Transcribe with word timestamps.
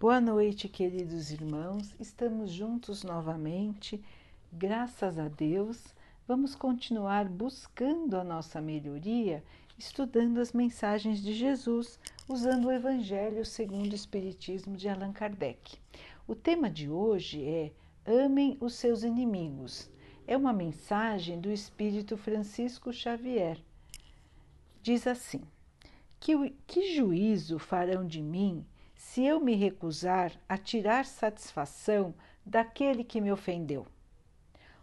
Boa 0.00 0.20
noite, 0.20 0.68
queridos 0.68 1.32
irmãos. 1.32 1.92
Estamos 1.98 2.52
juntos 2.52 3.02
novamente. 3.02 4.00
Graças 4.52 5.18
a 5.18 5.26
Deus, 5.26 5.92
vamos 6.24 6.54
continuar 6.54 7.28
buscando 7.28 8.16
a 8.16 8.22
nossa 8.22 8.60
melhoria, 8.60 9.42
estudando 9.76 10.38
as 10.38 10.52
mensagens 10.52 11.20
de 11.20 11.32
Jesus, 11.34 11.98
usando 12.28 12.66
o 12.66 12.70
Evangelho 12.70 13.44
segundo 13.44 13.90
o 13.90 13.94
Espiritismo 13.96 14.76
de 14.76 14.88
Allan 14.88 15.12
Kardec. 15.12 15.80
O 16.28 16.34
tema 16.36 16.70
de 16.70 16.88
hoje 16.88 17.44
é 17.44 17.72
Amem 18.06 18.56
os 18.60 18.74
seus 18.74 19.02
inimigos. 19.02 19.90
É 20.28 20.36
uma 20.36 20.52
mensagem 20.52 21.40
do 21.40 21.50
Espírito 21.50 22.16
Francisco 22.16 22.92
Xavier. 22.92 23.58
Diz 24.80 25.08
assim: 25.08 25.42
Que, 26.20 26.54
que 26.68 26.94
juízo 26.94 27.58
farão 27.58 28.06
de 28.06 28.22
mim? 28.22 28.64
Se 28.98 29.24
eu 29.24 29.38
me 29.38 29.54
recusar 29.54 30.32
a 30.48 30.58
tirar 30.58 31.06
satisfação 31.06 32.12
daquele 32.44 33.04
que 33.04 33.20
me 33.20 33.30
ofendeu. 33.30 33.86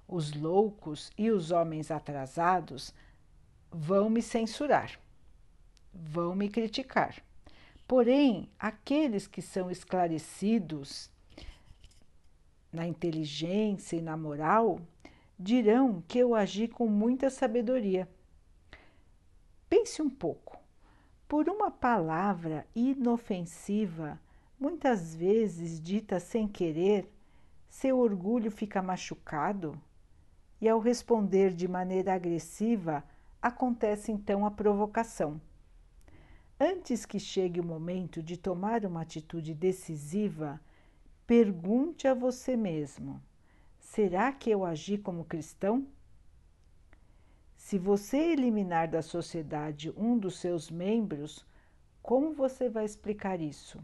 Os 0.07 0.31
loucos 0.31 1.11
e 1.17 1.29
os 1.29 1.51
homens 1.51 1.91
atrasados 1.91 2.93
vão 3.69 4.09
me 4.09 4.21
censurar, 4.21 4.97
vão 5.93 6.33
me 6.33 6.47
criticar. 6.47 7.21
Porém, 7.85 8.49
aqueles 8.57 9.27
que 9.27 9.41
são 9.41 9.69
esclarecidos 9.69 11.11
na 12.71 12.87
inteligência 12.87 13.97
e 13.97 14.01
na 14.01 14.15
moral 14.15 14.79
dirão 15.37 16.01
que 16.07 16.19
eu 16.19 16.33
agi 16.33 16.69
com 16.69 16.87
muita 16.87 17.29
sabedoria. 17.29 18.07
Pense 19.69 20.01
um 20.01 20.09
pouco. 20.09 20.64
Por 21.35 21.49
uma 21.49 21.69
palavra 21.69 22.65
inofensiva, 22.73 24.17
muitas 24.57 25.13
vezes 25.13 25.81
dita 25.81 26.17
sem 26.17 26.47
querer, 26.47 27.11
seu 27.67 27.99
orgulho 27.99 28.49
fica 28.49 28.81
machucado 28.81 29.77
e, 30.61 30.69
ao 30.69 30.79
responder 30.79 31.53
de 31.53 31.67
maneira 31.67 32.13
agressiva, 32.13 33.03
acontece 33.41 34.13
então 34.13 34.45
a 34.45 34.51
provocação. 34.51 35.41
Antes 36.57 37.05
que 37.05 37.19
chegue 37.19 37.59
o 37.59 37.65
momento 37.65 38.23
de 38.23 38.37
tomar 38.37 38.85
uma 38.85 39.01
atitude 39.01 39.53
decisiva, 39.53 40.57
pergunte 41.27 42.07
a 42.07 42.13
você 42.13 42.55
mesmo: 42.55 43.21
será 43.77 44.31
que 44.31 44.49
eu 44.49 44.63
agi 44.63 44.97
como 44.97 45.25
cristão? 45.25 45.85
Se 47.65 47.79
você 47.79 48.17
eliminar 48.17 48.87
da 48.87 49.01
sociedade 49.01 49.91
um 49.97 50.19
dos 50.19 50.37
seus 50.37 50.69
membros, 50.69 51.43
como 51.99 52.31
você 52.31 52.69
vai 52.69 52.85
explicar 52.85 53.41
isso? 53.41 53.83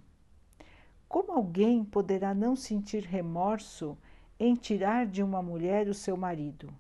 Como 1.10 1.32
alguém 1.32 1.84
poderá 1.84 2.32
não 2.32 2.56
sentir 2.56 3.02
remorso 3.04 3.98
em 4.40 4.54
tirar 4.54 5.08
de 5.08 5.24
uma 5.24 5.42
mulher 5.42 5.88
o 5.88 5.96
seu 5.96 6.16
marido, 6.16 6.72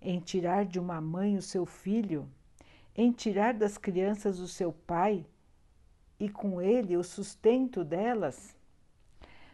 em 0.00 0.18
tirar 0.18 0.64
de 0.64 0.80
uma 0.80 0.98
mãe 0.98 1.36
o 1.36 1.42
seu 1.42 1.66
filho, 1.66 2.26
em 2.96 3.12
tirar 3.12 3.52
das 3.52 3.76
crianças 3.76 4.38
o 4.38 4.48
seu 4.48 4.72
pai 4.72 5.26
e 6.18 6.26
com 6.30 6.58
ele 6.62 6.96
o 6.96 7.04
sustento 7.04 7.84
delas? 7.84 8.56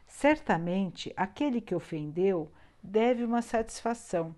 Certamente 0.07 1.13
aquele 1.17 1.61
que 1.61 1.75
ofendeu 1.75 2.49
deve 2.81 3.25
uma 3.25 3.43
satisfação 3.43 4.33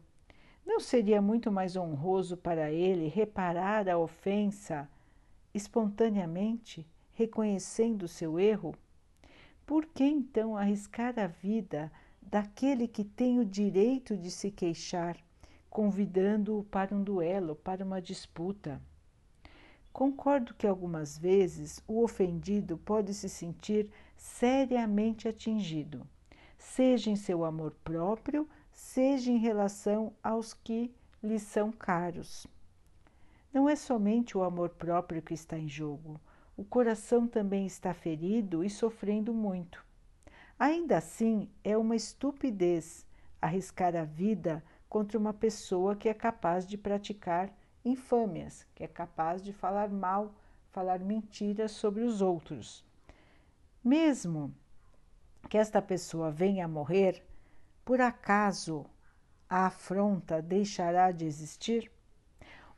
não 0.69 0.79
seria 0.79 1.23
muito 1.23 1.51
mais 1.51 1.77
honroso 1.77 2.37
para 2.37 2.71
ele 2.71 3.09
reparar 3.09 3.89
a 3.89 3.97
ofensa 3.97 4.87
espontaneamente, 5.55 6.87
reconhecendo 7.15 8.07
seu 8.07 8.39
erro? 8.39 8.75
Por 9.65 9.87
que 9.87 10.05
então 10.05 10.59
arriscar 10.59 11.19
a 11.19 11.27
vida 11.27 11.91
daquele 12.21 12.87
que 12.87 13.03
tem 13.03 13.41
o 13.41 13.47
direito 13.47 14.15
de 14.15 14.31
se 14.31 14.51
queixar, 14.51 15.17
convidando-o 15.71 16.63
para 16.65 16.95
um 16.95 17.03
duelo, 17.03 17.57
para 17.57 17.83
uma 17.83 18.01
disputa? 18.03 18.79
Concordo 19.91 20.53
que 20.53 20.67
algumas 20.67 21.17
vezes 21.17 21.83
o 21.89 22.05
ofendido 22.05 22.77
pode 22.77 23.15
se 23.15 23.29
sentir 23.31 23.91
seriamente 24.19 25.27
atingido, 25.27 26.07
seja 26.59 27.11
em 27.11 27.17
seu 27.17 27.43
amor 27.43 27.75
próprio, 27.83 28.47
seja 28.79 29.33
em 29.33 29.39
relação 29.39 30.13
aos 30.23 30.55
que 30.55 30.95
lhe 31.21 31.41
são 31.41 31.73
caros. 31.73 32.47
Não 33.53 33.69
é 33.69 33.75
somente 33.75 34.39
o 34.39 34.45
amor 34.45 34.69
próprio 34.69 35.21
que 35.21 35.35
está 35.35 35.59
em 35.59 35.69
jogo, 35.69 36.21
o 36.57 36.63
coração 36.63 37.27
também 37.27 37.67
está 37.67 37.93
ferido 37.93 38.63
e 38.63 38.71
sofrendo 38.71 39.35
muito. 39.35 39.85
Ainda 40.57 40.97
assim, 40.97 41.51
é 41.65 41.77
uma 41.77 41.97
estupidez 41.97 43.05
arriscar 43.43 43.97
a 43.97 44.05
vida 44.05 44.63
contra 44.89 45.19
uma 45.19 45.35
pessoa 45.35 45.97
que 45.97 46.09
é 46.09 46.15
capaz 46.15 46.65
de 46.65 46.79
praticar 46.79 47.53
infâmias, 47.85 48.65
que 48.77 48.85
é 48.85 48.89
capaz 48.89 49.43
de 49.43 49.53
falar 49.53 49.89
mal, 49.89 50.33
falar 50.71 51.01
mentiras 51.01 51.73
sobre 51.73 52.05
os 52.05 52.23
outros. 52.23 52.85
Mesmo 53.83 54.55
que 55.49 55.59
esta 55.59 55.83
pessoa 55.83 56.31
venha 56.31 56.65
a 56.65 56.69
morrer, 56.69 57.25
por 57.89 58.03
acaso 58.03 58.85
a 59.49 59.65
afronta 59.65 60.43
deixará 60.43 61.11
de 61.11 61.25
existir? 61.25 61.91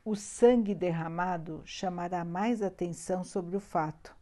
O 0.05 0.15
sangue 0.15 0.73
derramado 0.73 1.61
chamará 1.65 2.23
mais 2.23 2.61
atenção 2.61 3.21
sobre 3.21 3.57
o 3.57 3.59
fato, 3.59 4.15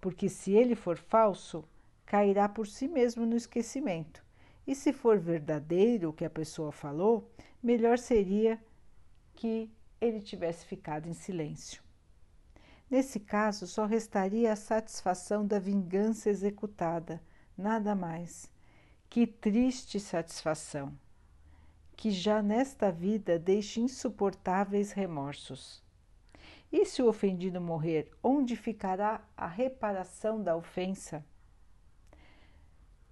porque 0.00 0.28
se 0.28 0.50
ele 0.50 0.74
for 0.74 0.98
falso, 0.98 1.64
cairá 2.04 2.48
por 2.48 2.66
si 2.66 2.88
mesmo 2.88 3.24
no 3.24 3.36
esquecimento. 3.36 4.24
E 4.66 4.74
se 4.74 4.92
for 4.92 5.20
verdadeiro 5.20 6.08
o 6.08 6.12
que 6.12 6.24
a 6.24 6.30
pessoa 6.30 6.72
falou, 6.72 7.30
melhor 7.62 7.96
seria 7.96 8.60
que 9.34 9.70
ele 10.00 10.20
tivesse 10.20 10.66
ficado 10.66 11.08
em 11.08 11.14
silêncio. 11.14 11.80
Nesse 12.90 13.20
caso, 13.20 13.68
só 13.68 13.86
restaria 13.86 14.52
a 14.52 14.56
satisfação 14.56 15.46
da 15.46 15.60
vingança 15.60 16.28
executada, 16.28 17.22
nada 17.56 17.94
mais. 17.94 18.52
Que 19.14 19.28
triste 19.28 20.00
satisfação, 20.00 20.92
que 21.96 22.10
já 22.10 22.42
nesta 22.42 22.90
vida 22.90 23.38
deixe 23.38 23.80
insuportáveis 23.80 24.90
remorsos. 24.90 25.80
E 26.72 26.84
se 26.84 27.00
o 27.00 27.08
ofendido 27.08 27.60
morrer, 27.60 28.10
onde 28.20 28.56
ficará 28.56 29.22
a 29.36 29.46
reparação 29.46 30.42
da 30.42 30.56
ofensa? 30.56 31.24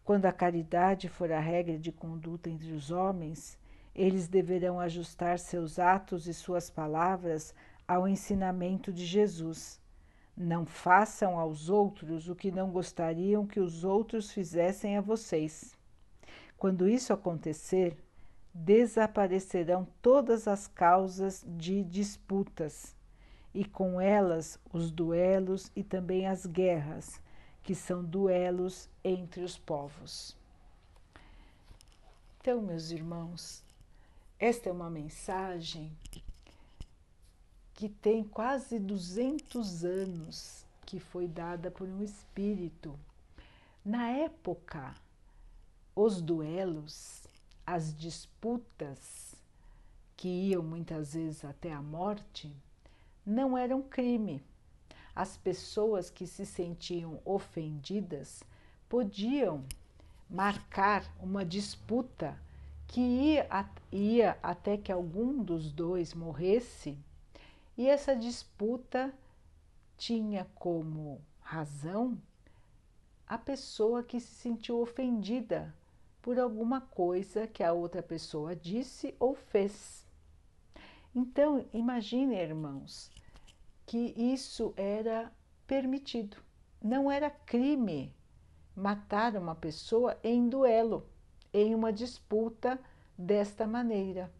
Quando 0.02 0.26
a 0.26 0.32
caridade 0.32 1.08
for 1.08 1.30
a 1.30 1.38
regra 1.38 1.78
de 1.78 1.92
conduta 1.92 2.50
entre 2.50 2.72
os 2.72 2.90
homens, 2.90 3.56
eles 3.94 4.26
deverão 4.26 4.80
ajustar 4.80 5.38
seus 5.38 5.78
atos 5.78 6.26
e 6.26 6.34
suas 6.34 6.68
palavras 6.68 7.54
ao 7.86 8.08
ensinamento 8.08 8.92
de 8.92 9.06
Jesus. 9.06 9.80
Não 10.36 10.66
façam 10.66 11.38
aos 11.38 11.68
outros 11.68 12.28
o 12.28 12.34
que 12.34 12.50
não 12.50 12.72
gostariam 12.72 13.46
que 13.46 13.60
os 13.60 13.84
outros 13.84 14.32
fizessem 14.32 14.96
a 14.96 15.00
vocês. 15.00 15.80
Quando 16.62 16.88
isso 16.88 17.12
acontecer, 17.12 17.98
desaparecerão 18.54 19.84
todas 20.00 20.46
as 20.46 20.68
causas 20.68 21.44
de 21.44 21.82
disputas 21.82 22.94
e 23.52 23.64
com 23.64 24.00
elas 24.00 24.60
os 24.72 24.92
duelos 24.92 25.72
e 25.74 25.82
também 25.82 26.28
as 26.28 26.46
guerras, 26.46 27.20
que 27.64 27.74
são 27.74 28.04
duelos 28.04 28.88
entre 29.02 29.42
os 29.42 29.58
povos. 29.58 30.36
Então, 32.40 32.62
meus 32.62 32.92
irmãos, 32.92 33.64
esta 34.38 34.68
é 34.68 34.72
uma 34.72 34.88
mensagem 34.88 35.90
que 37.74 37.88
tem 37.88 38.22
quase 38.22 38.78
200 38.78 39.84
anos 39.84 40.64
que 40.86 41.00
foi 41.00 41.26
dada 41.26 41.72
por 41.72 41.88
um 41.88 42.04
espírito. 42.04 42.96
Na 43.84 44.10
época 44.10 44.94
os 45.94 46.22
duelos, 46.22 47.26
as 47.66 47.94
disputas, 47.94 49.36
que 50.16 50.28
iam 50.28 50.62
muitas 50.62 51.14
vezes 51.14 51.44
até 51.44 51.72
a 51.72 51.82
morte, 51.82 52.54
não 53.26 53.58
eram 53.58 53.82
crime. 53.82 54.42
As 55.14 55.36
pessoas 55.36 56.08
que 56.08 56.26
se 56.26 56.46
sentiam 56.46 57.20
ofendidas 57.24 58.42
podiam 58.88 59.64
marcar 60.30 61.04
uma 61.20 61.44
disputa 61.44 62.38
que 62.88 63.00
ia, 63.00 63.46
ia 63.90 64.38
até 64.42 64.76
que 64.76 64.90
algum 64.90 65.42
dos 65.42 65.70
dois 65.70 66.14
morresse, 66.14 66.98
e 67.76 67.88
essa 67.88 68.14
disputa 68.14 69.12
tinha 69.98 70.46
como 70.54 71.20
razão 71.40 72.18
a 73.26 73.38
pessoa 73.38 74.02
que 74.02 74.20
se 74.20 74.34
sentiu 74.34 74.80
ofendida 74.80 75.74
por 76.22 76.38
alguma 76.38 76.80
coisa 76.80 77.48
que 77.48 77.64
a 77.64 77.72
outra 77.72 78.02
pessoa 78.02 78.54
disse 78.54 79.14
ou 79.18 79.34
fez. 79.34 80.06
Então, 81.14 81.66
imagine, 81.74 82.36
irmãos, 82.36 83.10
que 83.84 84.14
isso 84.16 84.72
era 84.76 85.30
permitido, 85.66 86.36
não 86.80 87.10
era 87.10 87.28
crime 87.28 88.14
matar 88.74 89.36
uma 89.36 89.54
pessoa 89.54 90.16
em 90.22 90.48
duelo, 90.48 91.06
em 91.52 91.74
uma 91.74 91.92
disputa 91.92 92.80
desta 93.18 93.66
maneira. 93.66 94.32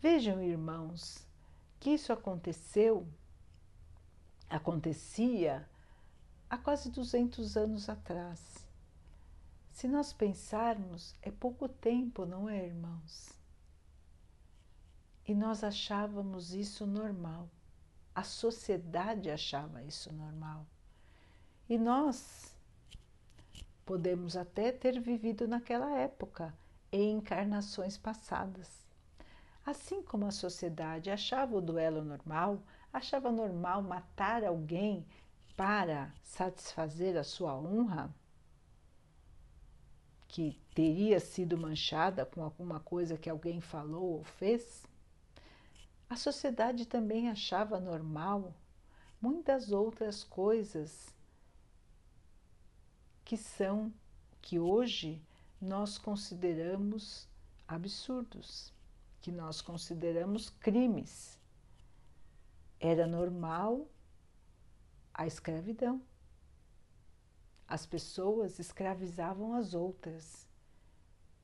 Vejam, 0.00 0.42
irmãos, 0.42 1.26
que 1.78 1.90
isso 1.90 2.12
aconteceu, 2.12 3.06
acontecia 4.48 5.68
há 6.48 6.58
quase 6.58 6.90
200 6.90 7.56
anos 7.56 7.88
atrás. 7.88 8.59
Se 9.70 9.88
nós 9.88 10.12
pensarmos, 10.12 11.14
é 11.22 11.30
pouco 11.30 11.68
tempo, 11.68 12.26
não 12.26 12.48
é, 12.48 12.66
irmãos? 12.66 13.30
E 15.26 15.34
nós 15.34 15.62
achávamos 15.62 16.52
isso 16.52 16.86
normal. 16.86 17.48
A 18.14 18.22
sociedade 18.22 19.30
achava 19.30 19.82
isso 19.82 20.12
normal. 20.12 20.66
E 21.68 21.78
nós 21.78 22.54
podemos 23.86 24.36
até 24.36 24.72
ter 24.72 25.00
vivido 25.00 25.46
naquela 25.48 25.96
época, 25.96 26.52
em 26.92 27.12
encarnações 27.16 27.96
passadas. 27.96 28.68
Assim 29.64 30.02
como 30.02 30.26
a 30.26 30.30
sociedade 30.30 31.10
achava 31.10 31.56
o 31.56 31.60
duelo 31.60 32.02
normal, 32.02 32.60
achava 32.92 33.30
normal 33.30 33.82
matar 33.82 34.44
alguém 34.44 35.06
para 35.56 36.12
satisfazer 36.22 37.16
a 37.16 37.22
sua 37.22 37.54
honra, 37.56 38.12
que 40.32 40.56
teria 40.72 41.18
sido 41.18 41.58
manchada 41.58 42.24
com 42.24 42.42
alguma 42.44 42.78
coisa 42.78 43.18
que 43.18 43.28
alguém 43.28 43.60
falou 43.60 44.18
ou 44.18 44.24
fez, 44.24 44.84
a 46.08 46.14
sociedade 46.14 46.86
também 46.86 47.28
achava 47.28 47.80
normal 47.80 48.54
muitas 49.20 49.72
outras 49.72 50.22
coisas 50.22 51.12
que 53.24 53.36
são 53.36 53.92
que 54.40 54.58
hoje 54.58 55.20
nós 55.60 55.98
consideramos 55.98 57.28
absurdos, 57.66 58.72
que 59.20 59.32
nós 59.32 59.60
consideramos 59.60 60.48
crimes. 60.48 61.38
Era 62.78 63.06
normal 63.06 63.86
a 65.12 65.26
escravidão. 65.26 66.00
As 67.70 67.86
pessoas 67.86 68.58
escravizavam 68.58 69.54
as 69.54 69.74
outras. 69.74 70.44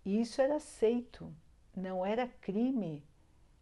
E 0.05 0.21
isso 0.21 0.43
era 0.43 0.57
aceito, 0.57 1.33
não 1.75 2.05
era 2.05 2.27
crime 2.27 3.07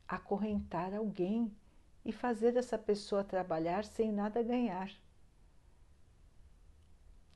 acorrentar 0.09 0.95
alguém 0.95 1.55
e 2.03 2.11
fazer 2.11 2.57
essa 2.57 2.79
pessoa 2.79 3.23
trabalhar 3.23 3.85
sem 3.85 4.11
nada 4.11 4.43
ganhar. 4.43 4.91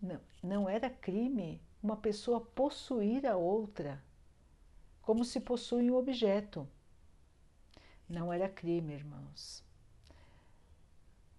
Não, 0.01 0.19
não 0.43 0.67
era 0.67 0.89
crime 0.89 1.61
uma 1.83 1.99
pessoa 1.99 2.41
possuir 2.41 3.27
a 3.27 3.37
outra, 3.37 4.03
como 5.03 5.27
se 5.27 5.41
possui 5.41 5.91
um 5.91 5.97
objeto. 5.97 6.67
Não 8.09 8.33
era 8.33 8.49
crime, 8.49 8.95
irmãos. 8.95 9.63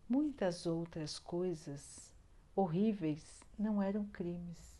Muitas 0.07 0.67
outras 0.67 1.17
coisas 1.17 2.08
horríveis 2.59 3.43
não 3.57 3.81
eram 3.81 4.05
crimes. 4.05 4.77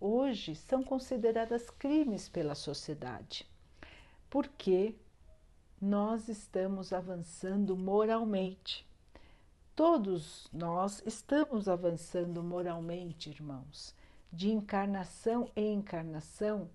Hoje 0.00 0.54
são 0.54 0.82
consideradas 0.82 1.68
crimes 1.70 2.28
pela 2.28 2.54
sociedade, 2.54 3.46
porque 4.28 4.94
nós 5.80 6.28
estamos 6.28 6.92
avançando 6.92 7.76
moralmente. 7.76 8.86
Todos 9.74 10.48
nós 10.52 11.02
estamos 11.06 11.68
avançando 11.68 12.42
moralmente, 12.42 13.30
irmãos. 13.30 13.94
De 14.32 14.50
encarnação 14.50 15.50
em 15.56 15.74
encarnação, 15.74 16.70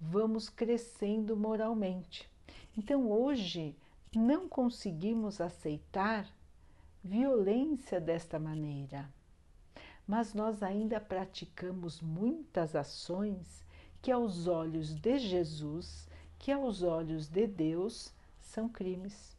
vamos 0.00 0.48
crescendo 0.48 1.36
moralmente. 1.36 2.28
Então, 2.76 3.10
hoje, 3.10 3.76
não 4.14 4.48
conseguimos 4.48 5.40
aceitar 5.40 6.26
violência 7.02 8.00
desta 8.00 8.38
maneira, 8.38 9.08
mas 10.06 10.34
nós 10.34 10.62
ainda 10.62 11.00
praticamos 11.00 12.00
muitas 12.00 12.76
ações 12.76 13.64
que, 14.00 14.10
aos 14.12 14.46
olhos 14.46 14.94
de 14.94 15.18
Jesus, 15.18 16.08
que 16.38 16.52
aos 16.52 16.82
olhos 16.82 17.28
de 17.28 17.46
Deus, 17.46 18.12
são 18.40 18.68
crimes 18.68 19.36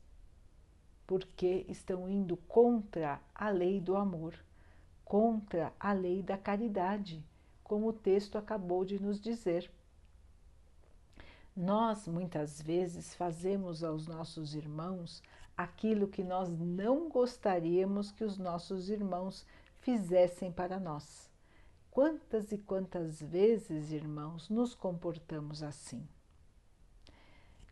porque 1.08 1.66
estão 1.70 2.10
indo 2.10 2.36
contra 2.36 3.22
a 3.34 3.50
lei 3.50 3.80
do 3.80 3.96
amor, 3.96 4.38
contra 5.06 5.72
a 5.80 5.94
lei 5.94 6.22
da 6.22 6.38
caridade, 6.38 7.24
como 7.64 7.88
o 7.88 7.94
texto 7.94 8.38
acabou 8.38 8.84
de 8.84 9.02
nos 9.02 9.20
dizer. 9.22 9.72
Nós 11.56 12.08
muitas 12.08 12.62
vezes 12.62 13.16
fazemos 13.16 13.86
aos 13.86 14.06
nossos 14.06 14.54
irmãos 14.54 15.24
aquilo 15.56 16.10
que 16.10 16.24
nós 16.24 16.50
não 16.50 17.10
gostaríamos 17.10 18.12
que 18.12 18.26
os 18.26 18.38
nossos 18.38 18.90
irmãos 18.90 19.46
fizessem 19.88 20.52
para 20.52 20.78
nós. 20.82 21.32
Quantas 21.90 22.52
e 22.52 22.58
quantas 22.58 23.22
vezes, 23.22 23.94
irmãos, 23.94 24.50
nos 24.50 24.76
comportamos 24.76 25.64
assim? 25.64 26.06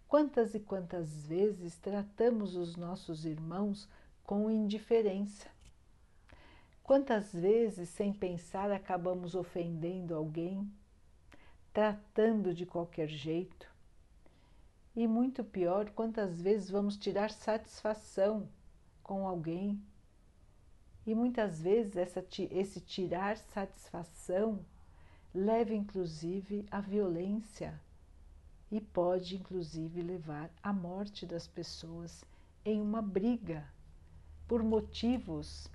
Quantas 0.07 0.55
e 0.55 0.61
quantas 0.61 1.27
vezes 1.27 1.77
tratamos 1.77 2.55
os 2.55 2.77
nossos 2.77 3.25
irmãos 3.25 3.89
com 4.23 4.49
indiferença? 4.49 5.49
Quantas 6.81 7.33
vezes, 7.33 7.89
sem 7.89 8.13
pensar, 8.13 8.71
acabamos 8.71 9.35
ofendendo 9.35 10.15
alguém, 10.15 10.71
tratando 11.73 12.53
de 12.53 12.65
qualquer 12.65 13.09
jeito? 13.09 13.69
E 14.95 15.05
muito 15.05 15.43
pior, 15.43 15.89
quantas 15.89 16.41
vezes 16.41 16.69
vamos 16.69 16.95
tirar 16.95 17.29
satisfação 17.29 18.47
com 19.03 19.27
alguém? 19.27 19.83
E 21.05 21.13
muitas 21.13 21.61
vezes 21.61 21.95
essa, 21.95 22.25
esse 22.51 22.81
tirar 22.81 23.37
satisfação 23.37 24.65
leva 25.33 25.73
inclusive 25.73 26.65
à 26.71 26.81
violência 26.81 27.79
e 28.71 28.81
pode 28.81 29.35
inclusive 29.35 30.01
levar 30.01 30.49
à 30.63 30.73
morte 30.73 31.25
das 31.25 31.47
pessoas 31.47 32.25
em 32.65 32.81
uma 32.81 33.03
briga 33.03 33.63
por 34.47 34.63
motivos 34.63 35.69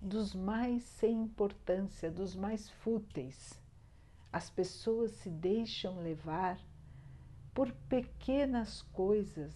dos 0.00 0.34
mais 0.34 0.82
sem 0.84 1.22
importância, 1.22 2.10
dos 2.10 2.34
mais 2.34 2.70
fúteis. 2.70 3.60
As 4.32 4.48
pessoas 4.48 5.12
se 5.12 5.28
deixam 5.28 6.00
levar 6.00 6.58
por 7.52 7.70
pequenas 7.88 8.82
coisas, 8.92 9.52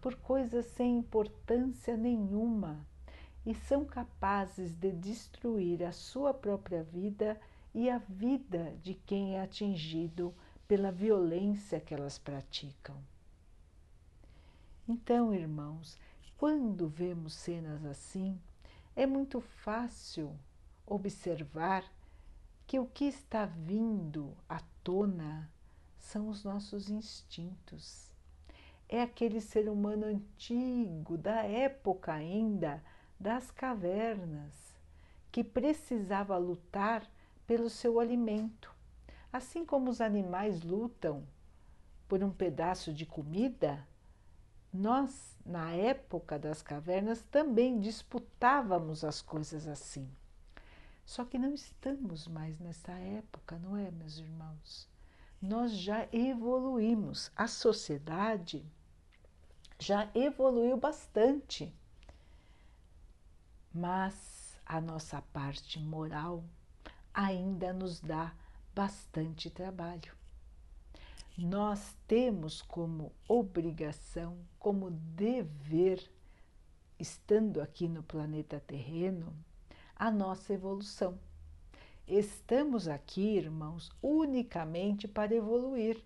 por 0.00 0.14
coisas 0.16 0.66
sem 0.66 0.98
importância 0.98 1.96
nenhuma 1.96 2.86
e 3.48 3.54
são 3.54 3.82
capazes 3.82 4.74
de 4.74 4.92
destruir 4.92 5.82
a 5.82 5.90
sua 5.90 6.34
própria 6.34 6.82
vida 6.82 7.40
e 7.74 7.88
a 7.88 7.96
vida 7.96 8.76
de 8.82 8.92
quem 8.92 9.36
é 9.36 9.40
atingido 9.40 10.34
pela 10.68 10.92
violência 10.92 11.80
que 11.80 11.94
elas 11.94 12.18
praticam. 12.18 12.94
Então, 14.86 15.32
irmãos, 15.32 15.96
quando 16.36 16.90
vemos 16.90 17.32
cenas 17.32 17.86
assim, 17.86 18.38
é 18.94 19.06
muito 19.06 19.40
fácil 19.40 20.38
observar 20.86 21.90
que 22.66 22.78
o 22.78 22.84
que 22.84 23.06
está 23.06 23.46
vindo 23.46 24.36
à 24.46 24.60
tona 24.84 25.50
são 25.98 26.28
os 26.28 26.44
nossos 26.44 26.90
instintos. 26.90 28.12
É 28.86 29.00
aquele 29.00 29.40
ser 29.40 29.70
humano 29.70 30.04
antigo, 30.04 31.16
da 31.16 31.44
época 31.44 32.12
ainda 32.12 32.84
das 33.18 33.50
cavernas, 33.50 34.76
que 35.30 35.42
precisava 35.44 36.36
lutar 36.36 37.02
pelo 37.46 37.68
seu 37.68 37.98
alimento 38.00 38.78
Assim 39.32 39.64
como 39.64 39.90
os 39.90 40.00
animais 40.00 40.62
lutam 40.62 41.26
por 42.08 42.24
um 42.24 42.30
pedaço 42.30 42.92
de 42.94 43.04
comida, 43.04 43.86
nós, 44.72 45.36
na 45.44 45.72
época 45.72 46.38
das 46.38 46.62
cavernas, 46.62 47.22
também 47.30 47.78
disputávamos 47.78 49.04
as 49.04 49.20
coisas 49.20 49.68
assim. 49.68 50.10
Só 51.04 51.24
que 51.24 51.38
não 51.38 51.52
estamos 51.52 52.26
mais 52.26 52.58
nessa 52.58 52.92
época, 52.92 53.58
não 53.58 53.76
é, 53.76 53.90
meus 53.90 54.18
irmãos? 54.18 54.88
Nós 55.40 55.72
já 55.72 56.08
evoluímos, 56.10 57.30
a 57.36 57.46
sociedade 57.46 58.64
já 59.78 60.10
evoluiu 60.14 60.76
bastante, 60.76 61.74
mas 63.72 64.58
a 64.64 64.80
nossa 64.80 65.22
parte 65.22 65.78
moral 65.78 66.44
ainda 67.12 67.72
nos 67.72 68.00
dá 68.00 68.32
bastante 68.74 69.50
trabalho. 69.50 70.12
Nós 71.36 71.96
temos 72.06 72.62
como 72.62 73.12
obrigação, 73.28 74.38
como 74.58 74.90
dever, 74.90 76.10
estando 76.98 77.60
aqui 77.60 77.88
no 77.88 78.02
planeta 78.02 78.60
terreno, 78.60 79.32
a 79.94 80.10
nossa 80.10 80.52
evolução. 80.52 81.18
Estamos 82.06 82.88
aqui, 82.88 83.36
irmãos, 83.36 83.90
unicamente 84.02 85.06
para 85.06 85.34
evoluir, 85.34 86.02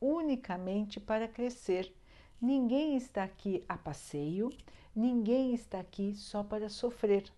unicamente 0.00 1.00
para 1.00 1.26
crescer. 1.26 1.92
Ninguém 2.40 2.96
está 2.96 3.24
aqui 3.24 3.64
a 3.68 3.76
passeio, 3.76 4.52
ninguém 4.96 5.54
está 5.54 5.78
aqui 5.78 6.14
só 6.14 6.42
para 6.42 6.70
sofrer. 6.70 7.30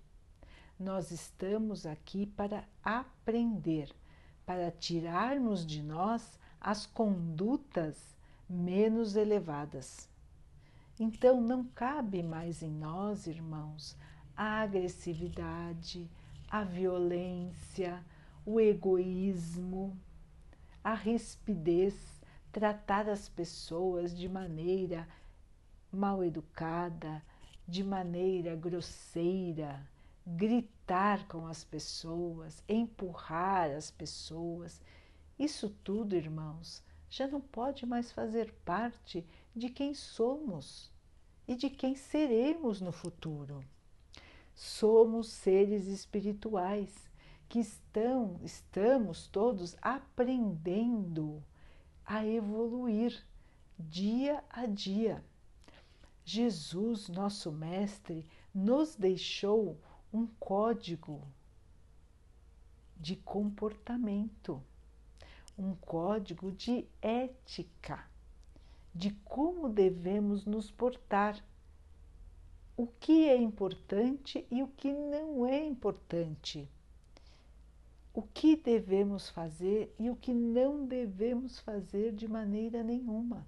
Nós 0.79 1.11
estamos 1.11 1.85
aqui 1.85 2.25
para 2.25 2.65
aprender, 2.85 3.93
para 4.47 4.71
tirarmos 4.71 5.67
de 5.67 5.83
nós 5.83 6.39
as 6.61 6.87
condutas 6.87 8.17
menos 8.49 9.17
elevadas. 9.17 10.09
Então 11.01 11.41
não 11.41 11.65
cabe 11.65 12.23
mais 12.23 12.63
em 12.63 12.71
nós, 12.71 13.27
irmãos, 13.27 13.97
a 14.37 14.61
agressividade, 14.63 16.09
a 16.49 16.63
violência, 16.63 18.05
o 18.47 18.61
egoísmo, 18.61 19.99
a 20.83 20.95
rispidez, 20.95 21.95
tratar 22.53 23.09
as 23.09 23.29
pessoas 23.29 24.17
de 24.17 24.29
maneira 24.29 25.07
mal 25.93 26.25
educada, 26.25 27.23
de 27.69 27.85
maneira 27.85 28.57
grosseira, 28.57 29.87
gritar 30.27 31.29
com 31.29 31.47
as 31.47 31.63
pessoas, 31.63 32.65
empurrar 32.67 33.71
as 33.71 33.91
pessoas. 33.91 34.81
Isso 35.39 35.69
tudo, 35.85 36.17
irmãos, 36.17 36.83
já 37.11 37.27
não 37.27 37.43
pode 37.43 37.85
mais 37.85 38.11
fazer 38.11 38.55
parte 38.65 39.23
de 39.55 39.69
quem 39.69 39.93
somos 39.93 40.91
e 41.47 41.55
de 41.55 41.69
quem 41.69 41.95
seremos 41.95 42.81
no 42.81 42.91
futuro. 42.91 43.63
Somos 44.55 45.29
seres 45.29 45.87
espirituais 45.87 47.07
que 47.51 47.61
estão, 47.61 48.41
estamos 48.43 49.27
todos 49.29 49.77
aprendendo 49.83 51.45
a 52.05 52.27
evoluir 52.27 53.23
dia 53.79 54.43
a 54.49 54.65
dia. 54.65 55.23
Jesus, 56.31 57.09
nosso 57.09 57.51
Mestre, 57.51 58.27
nos 58.55 58.95
deixou 58.95 59.81
um 60.13 60.27
código 60.27 61.27
de 62.95 63.17
comportamento, 63.17 64.63
um 65.57 65.75
código 65.75 66.53
de 66.53 66.87
ética, 67.01 68.07
de 68.95 69.11
como 69.25 69.71
devemos 69.71 70.45
nos 70.45 70.71
portar, 70.71 71.43
o 72.77 72.87
que 72.87 73.27
é 73.27 73.37
importante 73.39 74.47
e 74.51 74.63
o 74.63 74.69
que 74.69 74.93
não 74.93 75.47
é 75.47 75.65
importante, 75.65 76.71
o 78.13 78.21
que 78.21 78.55
devemos 78.55 79.31
fazer 79.31 79.95
e 79.99 80.11
o 80.11 80.17
que 80.17 80.35
não 80.35 80.85
devemos 80.85 81.59
fazer 81.59 82.13
de 82.13 82.29
maneira 82.29 82.83
nenhuma. 82.83 83.47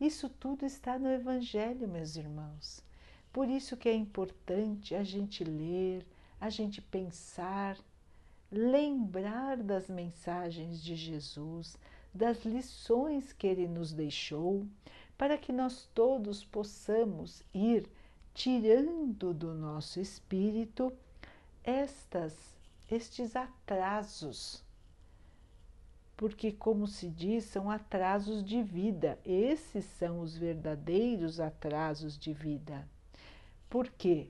Isso 0.00 0.28
tudo 0.28 0.64
está 0.64 0.98
no 0.98 1.10
Evangelho, 1.10 1.86
meus 1.86 2.16
irmãos. 2.16 2.82
Por 3.32 3.48
isso 3.48 3.76
que 3.76 3.88
é 3.88 3.94
importante 3.94 4.94
a 4.94 5.04
gente 5.04 5.44
ler, 5.44 6.06
a 6.40 6.48
gente 6.48 6.80
pensar, 6.80 7.76
lembrar 8.50 9.58
das 9.58 9.88
mensagens 9.88 10.82
de 10.82 10.96
Jesus, 10.96 11.76
das 12.14 12.44
lições 12.44 13.32
que 13.32 13.46
ele 13.46 13.68
nos 13.68 13.92
deixou, 13.92 14.66
para 15.18 15.36
que 15.36 15.52
nós 15.52 15.88
todos 15.94 16.44
possamos 16.44 17.42
ir 17.52 17.86
tirando 18.32 19.34
do 19.34 19.54
nosso 19.54 20.00
espírito 20.00 20.92
estas 21.62 22.58
estes 22.90 23.36
atrasos. 23.36 24.64
Porque, 26.20 26.52
como 26.52 26.86
se 26.86 27.08
diz, 27.08 27.44
são 27.44 27.70
atrasos 27.70 28.44
de 28.44 28.62
vida. 28.62 29.18
Esses 29.24 29.86
são 29.86 30.20
os 30.20 30.36
verdadeiros 30.36 31.40
atrasos 31.40 32.18
de 32.18 32.34
vida 32.34 32.86
porque 33.70 34.28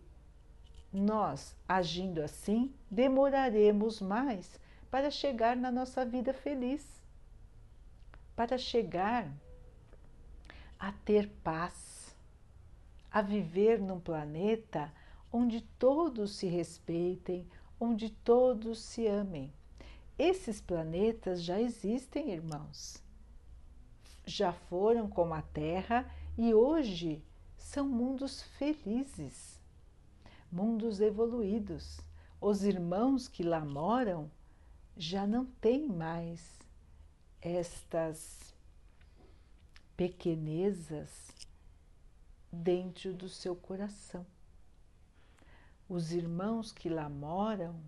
nós, 0.92 1.56
agindo 1.66 2.20
assim, 2.20 2.72
demoraremos 2.90 4.02
mais 4.02 4.60
para 4.90 5.10
chegar 5.10 5.56
na 5.56 5.70
nossa 5.72 6.04
vida 6.04 6.34
feliz, 6.34 7.02
para 8.36 8.58
chegar 8.58 9.32
a 10.78 10.92
ter 10.92 11.28
paz, 11.42 12.14
a 13.10 13.22
viver 13.22 13.80
num 13.80 13.98
planeta 13.98 14.92
onde 15.32 15.62
todos 15.62 16.36
se 16.36 16.46
respeitem, 16.46 17.48
onde 17.78 18.10
todos 18.10 18.80
se 18.80 19.06
amem. 19.06 19.50
Esses 20.22 20.60
planetas 20.60 21.42
já 21.42 21.58
existem, 21.58 22.30
irmãos. 22.30 23.02
Já 24.26 24.52
foram 24.52 25.08
como 25.08 25.32
a 25.32 25.40
Terra 25.40 26.14
e 26.36 26.52
hoje 26.52 27.24
são 27.56 27.88
mundos 27.88 28.42
felizes, 28.42 29.58
mundos 30.52 31.00
evoluídos. 31.00 32.02
Os 32.38 32.64
irmãos 32.64 33.28
que 33.28 33.42
lá 33.42 33.64
moram 33.64 34.30
já 34.94 35.26
não 35.26 35.46
têm 35.46 35.88
mais 35.88 36.58
estas 37.40 38.54
pequenezas 39.96 41.30
dentro 42.52 43.14
do 43.14 43.26
seu 43.26 43.56
coração. 43.56 44.26
Os 45.88 46.12
irmãos 46.12 46.72
que 46.72 46.90
lá 46.90 47.08
moram 47.08 47.80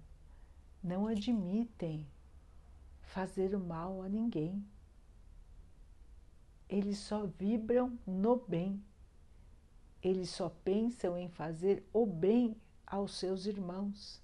não 0.82 1.06
admitem 1.06 2.06
fazer 3.12 3.54
o 3.54 3.60
mal 3.60 4.02
a 4.02 4.08
ninguém. 4.08 4.64
Eles 6.68 6.98
só 6.98 7.26
vibram 7.26 7.98
no 8.06 8.36
bem 8.36 8.82
eles 10.02 10.30
só 10.30 10.48
pensam 10.64 11.16
em 11.16 11.28
fazer 11.28 11.86
o 11.92 12.04
bem 12.04 12.56
aos 12.84 13.14
seus 13.14 13.46
irmãos 13.46 14.20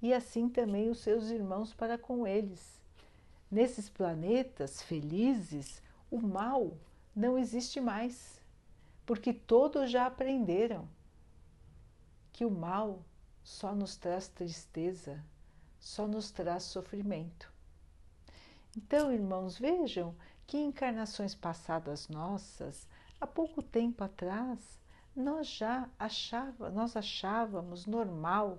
e 0.00 0.14
assim 0.14 0.48
também 0.48 0.88
os 0.88 1.00
seus 1.00 1.28
irmãos 1.30 1.74
para 1.74 1.98
com 1.98 2.26
eles. 2.26 2.80
Nesses 3.50 3.88
planetas 3.88 4.80
felizes, 4.82 5.82
o 6.10 6.20
mal 6.20 6.78
não 7.14 7.36
existe 7.36 7.80
mais, 7.80 8.40
porque 9.04 9.32
todos 9.32 9.90
já 9.90 10.06
aprenderam 10.06 10.88
que 12.32 12.44
o 12.44 12.50
mal 12.50 13.02
só 13.42 13.74
nos 13.74 13.96
traz 13.96 14.28
tristeza, 14.28 15.22
só 15.78 16.06
nos 16.06 16.30
traz 16.30 16.62
sofrimento. 16.62 17.51
Então, 18.76 19.12
irmãos, 19.12 19.58
vejam 19.58 20.14
que 20.46 20.56
encarnações 20.56 21.34
passadas 21.34 22.08
nossas, 22.08 22.88
há 23.20 23.26
pouco 23.26 23.62
tempo 23.62 24.02
atrás, 24.02 24.78
nós 25.14 25.46
já 25.46 25.88
achava, 25.98 26.70
nós 26.70 26.96
achávamos 26.96 27.84
normal 27.86 28.58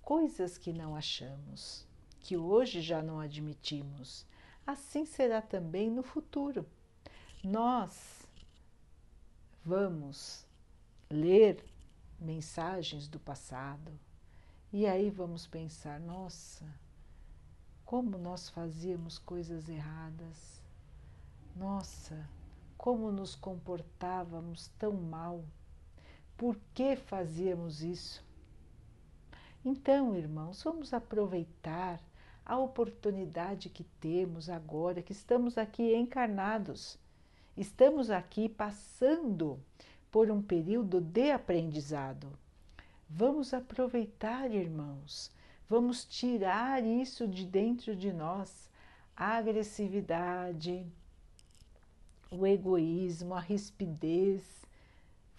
coisas 0.00 0.56
que 0.56 0.72
não 0.72 0.96
achamos, 0.96 1.86
que 2.20 2.36
hoje 2.36 2.80
já 2.80 3.02
não 3.02 3.20
admitimos. 3.20 4.26
Assim 4.66 5.04
será 5.04 5.42
também 5.42 5.90
no 5.90 6.02
futuro. 6.02 6.66
Nós 7.44 8.26
vamos 9.62 10.46
ler 11.10 11.64
mensagens 12.18 13.06
do 13.06 13.20
passado 13.20 13.92
e 14.72 14.86
aí 14.86 15.10
vamos 15.10 15.46
pensar: 15.46 16.00
nossa, 16.00 16.64
como 17.86 18.18
nós 18.18 18.50
fazíamos 18.50 19.16
coisas 19.16 19.68
erradas, 19.68 20.60
nossa, 21.54 22.28
como 22.76 23.12
nos 23.12 23.36
comportávamos 23.36 24.68
tão 24.76 24.92
mal 24.92 25.44
por 26.36 26.58
que 26.74 26.96
fazíamos 26.96 27.82
isso? 27.82 28.22
Então, 29.64 30.16
irmãos, 30.16 30.62
vamos 30.64 30.92
aproveitar 30.92 32.00
a 32.44 32.58
oportunidade 32.58 33.70
que 33.70 33.84
temos 34.00 34.50
agora, 34.50 35.00
que 35.00 35.12
estamos 35.12 35.56
aqui 35.56 35.94
encarnados. 35.94 36.98
Estamos 37.56 38.10
aqui 38.10 38.48
passando 38.48 39.58
por 40.10 40.30
um 40.30 40.42
período 40.42 41.00
de 41.00 41.30
aprendizado. 41.30 42.28
Vamos 43.08 43.54
aproveitar, 43.54 44.50
irmãos. 44.50 45.30
Vamos 45.68 46.04
tirar 46.04 46.84
isso 46.84 47.26
de 47.26 47.44
dentro 47.44 47.94
de 47.94 48.12
nós, 48.12 48.70
a 49.16 49.36
agressividade, 49.36 50.86
o 52.30 52.46
egoísmo, 52.46 53.34
a 53.34 53.40
rispidez, 53.40 54.56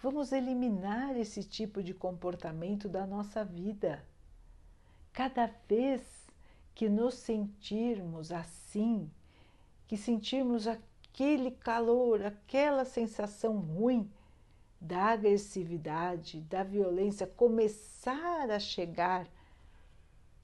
Vamos 0.00 0.30
eliminar 0.30 1.16
esse 1.16 1.42
tipo 1.42 1.82
de 1.82 1.92
comportamento 1.92 2.88
da 2.88 3.04
nossa 3.04 3.44
vida. 3.44 4.00
Cada 5.12 5.50
vez 5.68 6.02
que 6.72 6.88
nos 6.88 7.14
sentirmos 7.14 8.30
assim, 8.30 9.10
que 9.88 9.96
sentirmos 9.96 10.68
aquele 10.68 11.50
calor, 11.50 12.24
aquela 12.24 12.84
sensação 12.84 13.58
ruim 13.58 14.08
da 14.80 15.06
agressividade, 15.06 16.42
da 16.42 16.62
violência 16.62 17.26
começar 17.26 18.52
a 18.52 18.60
chegar 18.60 19.26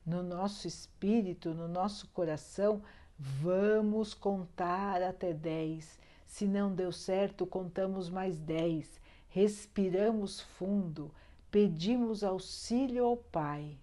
no 0.04 0.22
nosso 0.22 0.66
espírito, 0.66 1.54
no 1.54 1.66
nosso 1.66 2.08
coração, 2.08 2.82
vamos 3.18 4.12
contar 4.12 5.02
até 5.02 5.32
dez. 5.32 5.98
Se 6.26 6.46
não 6.46 6.74
deu 6.74 6.92
certo, 6.92 7.46
contamos 7.46 8.10
mais 8.10 8.38
dez. 8.38 9.00
Respiramos 9.28 10.40
fundo, 10.40 11.12
pedimos 11.50 12.22
auxílio 12.22 13.04
ao 13.04 13.16
Pai. 13.16 13.78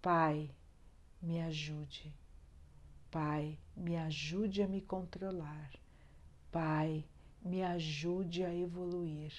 Pai, 0.00 0.50
me 1.20 1.40
ajude. 1.42 2.12
Pai, 3.10 3.58
me 3.76 3.96
ajude 3.96 4.62
a 4.62 4.68
me 4.68 4.80
controlar. 4.80 5.70
Pai, 6.50 7.04
me 7.42 7.62
ajude 7.62 8.44
a 8.44 8.54
evoluir. 8.54 9.32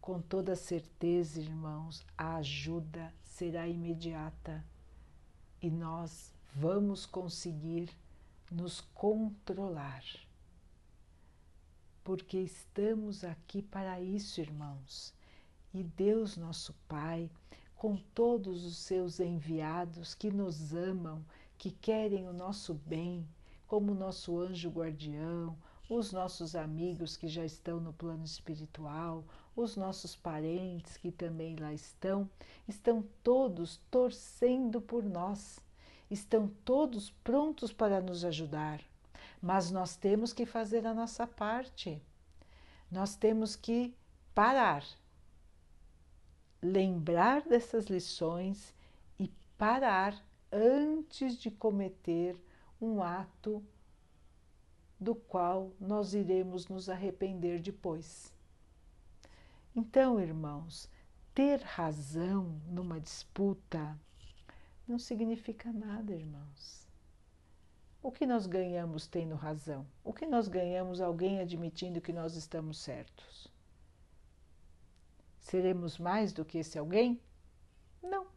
Com 0.00 0.20
toda 0.20 0.54
certeza, 0.54 1.40
irmãos, 1.40 2.04
a 2.16 2.36
ajuda 2.36 3.12
será 3.36 3.68
imediata 3.68 4.64
e 5.60 5.70
nós 5.70 6.32
vamos 6.54 7.04
conseguir 7.04 7.90
nos 8.50 8.80
controlar. 8.94 10.02
Porque 12.02 12.38
estamos 12.38 13.24
aqui 13.24 13.60
para 13.60 14.00
isso, 14.00 14.40
irmãos. 14.40 15.12
E 15.74 15.82
Deus, 15.84 16.38
nosso 16.38 16.72
Pai, 16.88 17.30
com 17.74 17.98
todos 18.14 18.64
os 18.64 18.78
seus 18.78 19.20
enviados 19.20 20.14
que 20.14 20.30
nos 20.30 20.72
amam, 20.72 21.22
que 21.58 21.70
querem 21.70 22.26
o 22.26 22.32
nosso 22.32 22.72
bem, 22.72 23.28
como 23.66 23.94
nosso 23.94 24.38
anjo 24.40 24.70
guardião, 24.70 25.54
os 25.90 26.10
nossos 26.10 26.56
amigos 26.56 27.18
que 27.18 27.28
já 27.28 27.44
estão 27.44 27.80
no 27.80 27.92
plano 27.92 28.24
espiritual, 28.24 29.22
os 29.56 29.74
nossos 29.74 30.14
parentes 30.14 30.98
que 30.98 31.10
também 31.10 31.56
lá 31.56 31.72
estão, 31.72 32.28
estão 32.68 33.02
todos 33.22 33.80
torcendo 33.90 34.82
por 34.82 35.02
nós, 35.02 35.58
estão 36.10 36.48
todos 36.62 37.10
prontos 37.24 37.72
para 37.72 38.00
nos 38.02 38.22
ajudar. 38.24 38.82
Mas 39.40 39.70
nós 39.70 39.96
temos 39.96 40.32
que 40.32 40.44
fazer 40.44 40.86
a 40.86 40.92
nossa 40.92 41.26
parte. 41.26 42.00
Nós 42.90 43.16
temos 43.16 43.56
que 43.56 43.94
parar, 44.34 44.84
lembrar 46.62 47.42
dessas 47.42 47.86
lições 47.86 48.74
e 49.18 49.32
parar 49.56 50.22
antes 50.52 51.36
de 51.38 51.50
cometer 51.50 52.36
um 52.80 53.02
ato 53.02 53.64
do 55.00 55.14
qual 55.14 55.72
nós 55.80 56.14
iremos 56.14 56.68
nos 56.68 56.88
arrepender 56.88 57.60
depois. 57.60 58.35
Então, 59.76 60.18
irmãos, 60.18 60.90
ter 61.34 61.60
razão 61.60 62.58
numa 62.66 62.98
disputa 62.98 64.00
não 64.88 64.98
significa 64.98 65.70
nada, 65.70 66.14
irmãos. 66.14 66.88
O 68.02 68.10
que 68.10 68.24
nós 68.24 68.46
ganhamos 68.46 69.06
tendo 69.06 69.34
razão? 69.34 69.86
O 70.02 70.14
que 70.14 70.24
nós 70.24 70.48
ganhamos 70.48 71.00
alguém 71.00 71.40
admitindo 71.40 72.00
que 72.00 72.12
nós 72.12 72.36
estamos 72.36 72.78
certos? 72.78 73.52
Seremos 75.38 75.98
mais 75.98 76.32
do 76.32 76.42
que 76.42 76.56
esse 76.56 76.78
alguém? 76.78 77.20
Não. 78.02 78.28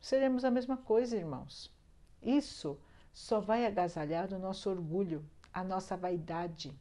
Seremos 0.00 0.42
a 0.42 0.50
mesma 0.50 0.78
coisa, 0.78 1.16
irmãos. 1.16 1.70
Isso 2.22 2.80
só 3.12 3.40
vai 3.40 3.66
agasalhar 3.66 4.32
o 4.32 4.38
nosso 4.38 4.70
orgulho 4.70 5.22
a 5.56 5.64
nossa 5.64 5.96
vaidade. 5.96 6.78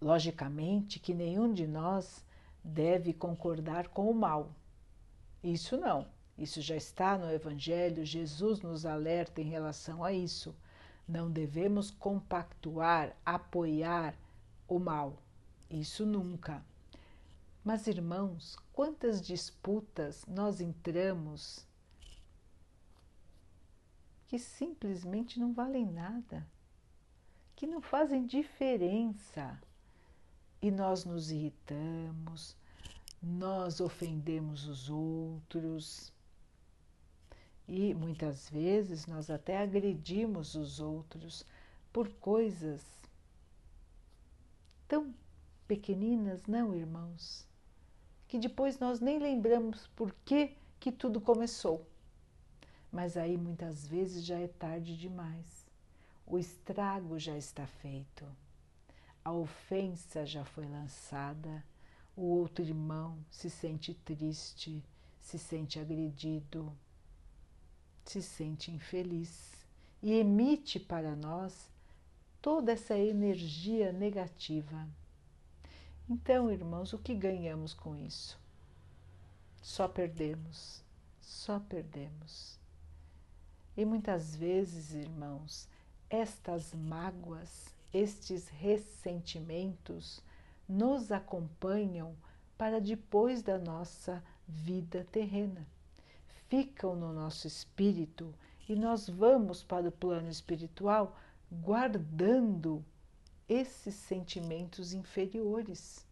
Logicamente 0.00 0.98
que 0.98 1.12
nenhum 1.12 1.52
de 1.52 1.66
nós 1.66 2.24
deve 2.64 3.12
concordar 3.12 3.88
com 3.88 4.10
o 4.10 4.14
mal. 4.14 4.50
Isso 5.42 5.76
não. 5.76 6.06
Isso 6.38 6.60
já 6.60 6.74
está 6.74 7.18
no 7.18 7.30
Evangelho, 7.30 8.04
Jesus 8.04 8.60
nos 8.60 8.86
alerta 8.86 9.40
em 9.40 9.48
relação 9.48 10.02
a 10.02 10.12
isso. 10.12 10.54
Não 11.06 11.30
devemos 11.30 11.90
compactuar, 11.90 13.14
apoiar 13.26 14.14
o 14.66 14.78
mal. 14.78 15.22
Isso 15.68 16.06
nunca. 16.06 16.64
Mas, 17.62 17.86
irmãos, 17.86 18.56
quantas 18.72 19.20
disputas 19.20 20.24
nós 20.26 20.60
entramos 20.60 21.66
que 24.26 24.38
simplesmente 24.38 25.38
não 25.38 25.52
valem 25.52 25.84
nada 25.84 26.46
que 27.60 27.66
não 27.66 27.82
fazem 27.82 28.24
diferença. 28.24 29.60
E 30.62 30.70
nós 30.70 31.04
nos 31.04 31.30
irritamos, 31.30 32.56
nós 33.22 33.80
ofendemos 33.80 34.66
os 34.66 34.90
outros 34.90 36.12
e 37.72 37.94
muitas 37.94 38.50
vezes 38.50 39.06
nós 39.06 39.30
até 39.30 39.58
agredimos 39.58 40.56
os 40.56 40.80
outros 40.80 41.46
por 41.92 42.08
coisas 42.14 42.84
tão 44.88 45.14
pequeninas, 45.68 46.48
não, 46.48 46.74
irmãos? 46.74 47.46
Que 48.26 48.40
depois 48.40 48.80
nós 48.80 48.98
nem 48.98 49.20
lembramos 49.20 49.86
por 49.94 50.12
que, 50.24 50.56
que 50.80 50.90
tudo 50.90 51.20
começou. 51.20 51.86
Mas 52.90 53.16
aí 53.16 53.36
muitas 53.36 53.86
vezes 53.86 54.24
já 54.24 54.36
é 54.36 54.48
tarde 54.48 54.96
demais. 54.96 55.64
O 56.26 56.40
estrago 56.40 57.20
já 57.20 57.38
está 57.38 57.68
feito, 57.68 58.26
a 59.24 59.32
ofensa 59.32 60.24
já 60.24 60.44
foi 60.44 60.66
lançada, 60.66 61.64
o 62.16 62.22
outro 62.22 62.64
irmão 62.64 63.18
se 63.30 63.48
sente 63.48 63.94
triste, 63.94 64.82
se 65.20 65.38
sente 65.38 65.78
agredido, 65.78 66.72
se 68.04 68.22
sente 68.22 68.70
infeliz 68.70 69.66
e 70.02 70.12
emite 70.12 70.80
para 70.80 71.14
nós 71.14 71.70
toda 72.40 72.72
essa 72.72 72.96
energia 72.98 73.92
negativa. 73.92 74.88
Então, 76.08 76.50
irmãos, 76.50 76.92
o 76.92 76.98
que 76.98 77.14
ganhamos 77.14 77.72
com 77.72 77.96
isso? 77.96 78.38
Só 79.62 79.86
perdemos, 79.86 80.82
só 81.20 81.60
perdemos. 81.60 82.58
E 83.76 83.84
muitas 83.84 84.34
vezes, 84.34 84.92
irmãos, 84.92 85.68
estas 86.08 86.74
mágoas, 86.74 87.72
estes 87.92 88.48
ressentimentos 88.48 90.22
nos 90.68 91.10
acompanham 91.10 92.14
para 92.56 92.80
depois 92.80 93.42
da 93.42 93.58
nossa 93.58 94.22
vida 94.46 95.06
terrena. 95.10 95.66
Ficam 96.48 96.94
no 96.94 97.12
nosso 97.12 97.46
espírito 97.46 98.34
e 98.68 98.76
nós 98.76 99.08
vamos 99.08 99.62
para 99.62 99.88
o 99.88 99.92
plano 99.92 100.28
espiritual 100.28 101.16
guardando 101.50 102.84
esses 103.48 103.94
sentimentos 103.94 104.92
inferiores. 104.92 106.06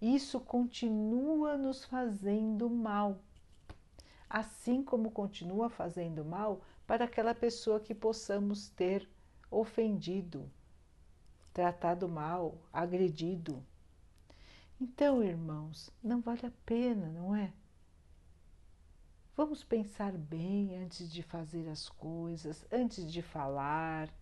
Isso 0.00 0.40
continua 0.40 1.56
nos 1.56 1.84
fazendo 1.84 2.68
mal, 2.68 3.20
assim 4.28 4.82
como 4.82 5.10
continua 5.10 5.70
fazendo 5.70 6.24
mal 6.24 6.60
para 6.86 7.04
aquela 7.04 7.34
pessoa 7.34 7.78
que 7.78 7.94
possamos 7.94 8.68
ter 8.70 9.08
ofendido, 9.50 10.50
tratado 11.56 12.06
mal, 12.06 12.58
agredido. 12.70 13.64
Então, 14.78 15.22
irmãos, 15.22 15.90
não 16.04 16.20
vale 16.20 16.44
a 16.44 16.52
pena, 16.66 17.08
não 17.08 17.34
é? 17.34 17.50
Vamos 19.34 19.64
pensar 19.64 20.12
bem 20.12 20.76
antes 20.76 21.10
de 21.10 21.22
fazer 21.22 21.66
as 21.70 21.88
coisas, 21.88 22.66
antes 22.70 23.10
de 23.10 23.22
falar, 23.22 24.12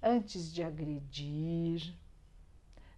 antes 0.00 0.52
de 0.52 0.62
agredir, 0.62 1.98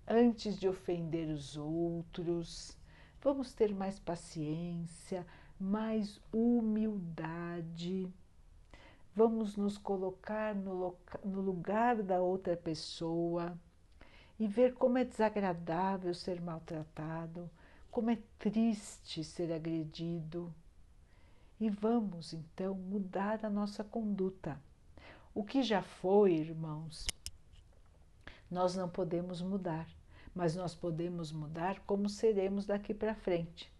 antes 0.06 0.58
de 0.58 0.68
ofender 0.68 1.30
os 1.30 1.56
outros. 1.56 2.76
Vamos 3.22 3.54
ter 3.54 3.74
mais 3.74 3.98
paciência, 3.98 5.26
mais 5.58 6.20
humildade 6.30 8.12
vamos 9.14 9.56
nos 9.56 9.76
colocar 9.76 10.54
no, 10.54 10.96
no 11.24 11.40
lugar 11.40 12.02
da 12.02 12.20
outra 12.20 12.56
pessoa 12.56 13.58
e 14.40 14.48
ver 14.48 14.72
como 14.72 14.96
é 14.96 15.05
desagradável 15.05 16.14
ser 16.14 16.40
maltratado, 16.40 17.50
como 17.90 18.09
é 18.09 18.16
triste 18.38 19.22
ser 19.22 19.53
agredido. 19.53 20.53
E 21.61 21.68
vamos 21.68 22.33
então 22.33 22.74
mudar 22.74 23.44
a 23.44 23.50
nossa 23.50 23.85
conduta. 23.85 24.59
O 25.35 25.44
que 25.44 25.62
já 25.62 25.83
foi, 25.83 26.33
irmãos, 26.33 27.07
nós 28.50 28.74
não 28.74 28.88
podemos 28.88 29.42
mudar, 29.42 29.87
mas 30.35 30.57
nós 30.57 30.74
podemos 30.74 31.31
mudar 31.31 31.79
como 31.81 32.09
seremos 32.09 32.64
daqui 32.64 32.94
para 32.94 33.14
frente. 33.14 33.70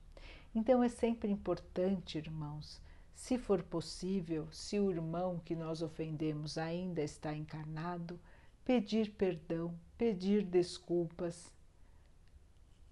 Então 0.55 0.83
é 0.83 0.91
sempre 0.91 1.31
importante, 1.31 2.19
irmãos, 2.19 2.83
se 3.15 3.39
for 3.39 3.63
possível, 3.63 4.47
se 4.53 4.79
o 4.79 4.91
irmão 4.91 5.41
que 5.43 5.57
nós 5.57 5.81
ofendemos 5.81 6.59
ainda 6.59 7.01
está 7.01 7.35
encarnado, 7.35 8.21
pedir 8.65 9.11
perdão, 9.13 9.75
pedir 9.97 10.45
desculpas 10.45 11.53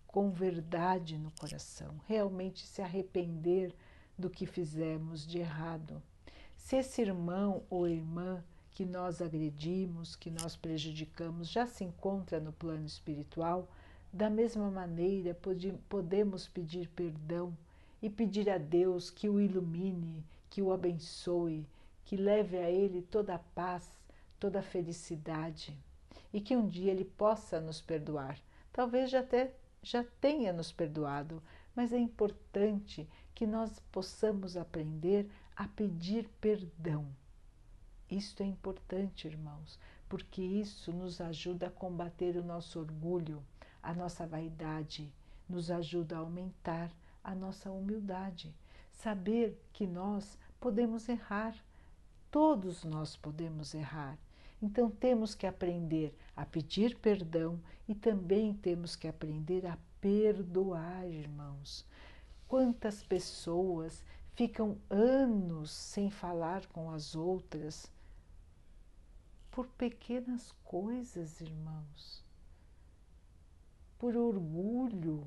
com 0.07 0.31
verdade 0.31 1.19
no 1.19 1.31
coração, 1.33 2.01
realmente 2.07 2.67
se 2.67 2.81
arrepender 2.81 3.75
do 4.19 4.29
que 4.29 4.47
fizemos 4.47 5.27
de 5.27 5.39
errado. 5.39 6.03
Se 6.57 6.77
esse 6.77 7.03
irmão 7.03 7.63
ou 7.71 7.87
irmã 7.87 8.43
que 8.73 8.85
nós 8.85 9.23
agredimos, 9.23 10.17
que 10.17 10.31
nós 10.31 10.57
prejudicamos, 10.57 11.49
já 11.49 11.67
se 11.67 11.85
encontra 11.85 12.41
no 12.41 12.53
plano 12.53 12.87
espiritual, 12.87 13.69
da 14.13 14.31
mesma 14.31 14.71
maneira 14.71 15.39
podemos 15.89 16.49
pedir 16.49 16.89
perdão 16.89 17.57
e 18.01 18.09
pedir 18.09 18.49
a 18.49 18.57
Deus 18.57 19.11
que 19.11 19.29
o 19.29 19.41
ilumine, 19.41 20.25
que 20.49 20.63
o 20.63 20.73
abençoe, 20.73 21.67
que 22.05 22.17
leve 22.17 22.57
a 22.57 22.71
Ele 22.71 23.03
toda 23.03 23.35
a 23.35 23.39
paz, 23.39 23.91
toda 24.39 24.61
a 24.61 24.63
felicidade 24.63 25.79
e 26.33 26.41
que 26.41 26.57
um 26.57 26.69
dia 26.69 26.93
Ele 26.93 27.05
possa 27.05 27.61
nos 27.61 27.81
perdoar. 27.81 28.39
Talvez 28.73 29.11
já 29.11 29.21
até 29.21 29.55
já 29.83 30.05
tenha 30.21 30.53
nos 30.53 30.73
perdoado, 30.73 31.43
mas 31.75 31.93
é 31.93 31.99
importante 31.99 33.09
que 33.35 33.47
nós 33.47 33.79
possamos 33.93 34.57
aprender 34.57 35.31
a 35.57 35.67
pedir 35.69 36.29
perdão. 36.41 37.07
Isto 38.11 38.43
é 38.43 38.47
importante, 38.47 39.29
irmãos, 39.29 39.79
porque 40.09 40.43
isso 40.43 40.93
nos 40.93 41.21
ajuda 41.21 41.69
a 41.69 41.71
combater 41.71 42.37
o 42.37 42.45
nosso 42.45 42.81
orgulho, 42.81 43.43
a 43.83 43.95
nossa 43.95 44.27
vaidade, 44.27 45.13
nos 45.49 45.71
ajuda 45.71 46.17
a 46.17 46.21
aumentar 46.21 46.91
a 47.23 47.35
nossa 47.35 47.71
humildade. 47.71 48.55
Saber 48.93 49.57
que 49.73 49.87
nós 49.87 50.39
podemos 50.59 51.09
errar, 51.09 51.55
todos 52.31 52.85
nós 52.85 53.17
podemos 53.17 53.75
errar. 53.75 54.19
Então 54.61 54.91
temos 54.91 55.35
que 55.35 55.47
aprender 55.47 56.15
a 56.37 56.45
pedir 56.45 56.97
perdão 56.99 57.61
e 57.87 57.95
também 57.95 58.53
temos 58.55 58.97
que 58.97 59.07
aprender 59.07 59.67
a 59.67 59.79
perdoar, 60.01 61.07
irmãos. 61.07 61.87
Quantas 62.49 63.03
pessoas 63.03 64.03
ficam 64.35 64.79
anos 64.89 65.71
sem 65.71 66.11
falar 66.11 66.67
com 66.67 66.91
as 66.91 67.15
outras 67.15 67.91
por 69.51 69.67
pequenas 69.67 70.53
coisas, 70.65 71.41
irmãos, 71.41 72.25
por 73.99 74.17
orgulho, 74.17 75.27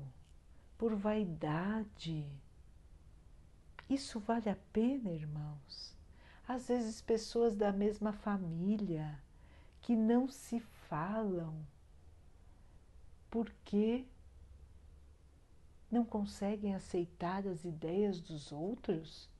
por 0.78 0.94
vaidade. 0.94 2.26
Isso 3.88 4.18
vale 4.18 4.48
a 4.48 4.56
pena, 4.72 5.10
irmãos? 5.10 5.94
Às 6.54 6.68
vezes, 6.68 7.00
pessoas 7.00 7.56
da 7.56 7.72
mesma 7.72 8.12
família 8.12 9.18
que 9.80 9.96
não 9.96 10.28
se 10.28 10.60
falam 10.60 11.54
porque 13.30 14.04
não 15.90 16.04
conseguem 16.04 16.74
aceitar 16.74 17.48
as 17.48 17.64
ideias 17.64 18.20
dos 18.20 18.52
outros, 18.52 19.30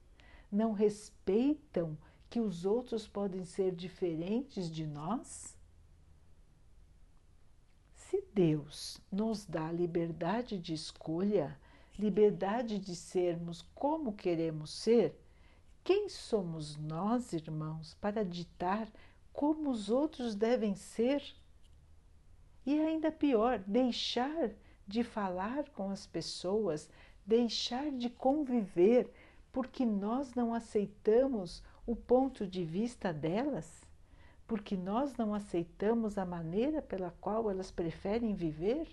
não 0.50 0.72
respeitam 0.72 1.98
que 2.30 2.40
os 2.40 2.64
outros 2.64 3.06
podem 3.06 3.44
ser 3.44 3.74
diferentes 3.74 4.70
de 4.70 4.86
nós? 4.86 5.54
Se 7.94 8.24
Deus 8.32 8.98
nos 9.12 9.44
dá 9.44 9.70
liberdade 9.70 10.58
de 10.58 10.72
escolha, 10.72 11.60
liberdade 11.98 12.78
de 12.78 12.96
sermos 12.96 13.60
como 13.74 14.14
queremos 14.14 14.72
ser, 14.72 15.21
quem 15.84 16.08
somos 16.08 16.76
nós, 16.76 17.32
irmãos, 17.32 17.94
para 18.00 18.24
ditar 18.24 18.88
como 19.32 19.70
os 19.70 19.90
outros 19.90 20.34
devem 20.34 20.74
ser? 20.74 21.22
E 22.64 22.78
ainda 22.78 23.10
pior, 23.10 23.58
deixar 23.66 24.50
de 24.86 25.02
falar 25.02 25.68
com 25.70 25.90
as 25.90 26.06
pessoas, 26.06 26.88
deixar 27.26 27.90
de 27.90 28.08
conviver 28.08 29.10
porque 29.50 29.84
nós 29.84 30.34
não 30.34 30.54
aceitamos 30.54 31.62
o 31.86 31.94
ponto 31.94 32.46
de 32.46 32.64
vista 32.64 33.12
delas, 33.12 33.82
porque 34.46 34.76
nós 34.76 35.16
não 35.16 35.34
aceitamos 35.34 36.16
a 36.16 36.24
maneira 36.24 36.80
pela 36.80 37.10
qual 37.20 37.50
elas 37.50 37.70
preferem 37.70 38.34
viver? 38.34 38.88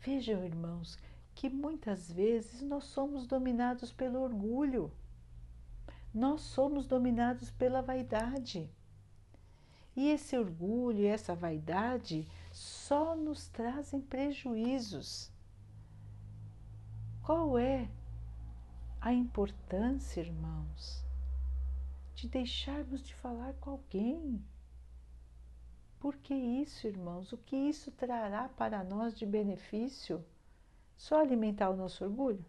Vejam, 0.00 0.44
irmãos, 0.44 0.96
que 1.38 1.48
muitas 1.48 2.10
vezes 2.10 2.62
nós 2.62 2.82
somos 2.82 3.24
dominados 3.24 3.92
pelo 3.92 4.20
orgulho, 4.20 4.90
nós 6.12 6.40
somos 6.40 6.84
dominados 6.84 7.48
pela 7.48 7.80
vaidade. 7.80 8.68
E 9.94 10.08
esse 10.08 10.36
orgulho 10.36 10.98
e 10.98 11.06
essa 11.06 11.36
vaidade 11.36 12.26
só 12.50 13.14
nos 13.14 13.46
trazem 13.46 14.00
prejuízos. 14.00 15.30
Qual 17.22 17.56
é 17.56 17.88
a 19.00 19.12
importância, 19.12 20.20
irmãos, 20.20 21.04
de 22.16 22.26
deixarmos 22.26 23.00
de 23.00 23.14
falar 23.14 23.52
com 23.60 23.70
alguém? 23.70 24.44
Por 26.00 26.16
que 26.16 26.34
isso, 26.34 26.88
irmãos? 26.88 27.32
O 27.32 27.38
que 27.38 27.54
isso 27.54 27.92
trará 27.92 28.48
para 28.48 28.82
nós 28.82 29.16
de 29.16 29.24
benefício? 29.24 30.24
Só 30.98 31.20
alimentar 31.20 31.70
o 31.70 31.76
nosso 31.76 32.04
orgulho? 32.04 32.44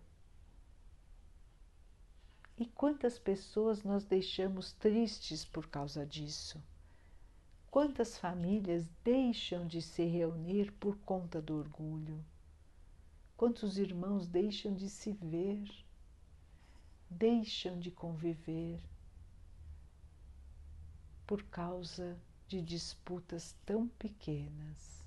E 2.57 2.65
quantas 2.65 3.19
pessoas 3.19 3.83
nós 3.83 4.03
deixamos 4.03 4.73
tristes 4.73 5.45
por 5.45 5.67
causa 5.67 6.03
disso? 6.03 6.61
Quantas 7.69 8.17
famílias 8.17 8.89
deixam 9.03 9.67
de 9.67 9.81
se 9.83 10.03
reunir 10.03 10.71
por 10.73 10.97
conta 11.05 11.39
do 11.39 11.55
orgulho? 11.55 12.25
Quantos 13.37 13.77
irmãos 13.77 14.27
deixam 14.27 14.73
de 14.73 14.89
se 14.89 15.13
ver, 15.13 15.69
deixam 17.07 17.79
de 17.79 17.91
conviver 17.91 18.81
por 21.25 21.43
causa 21.43 22.19
de 22.47 22.63
disputas 22.63 23.55
tão 23.63 23.87
pequenas? 23.87 24.98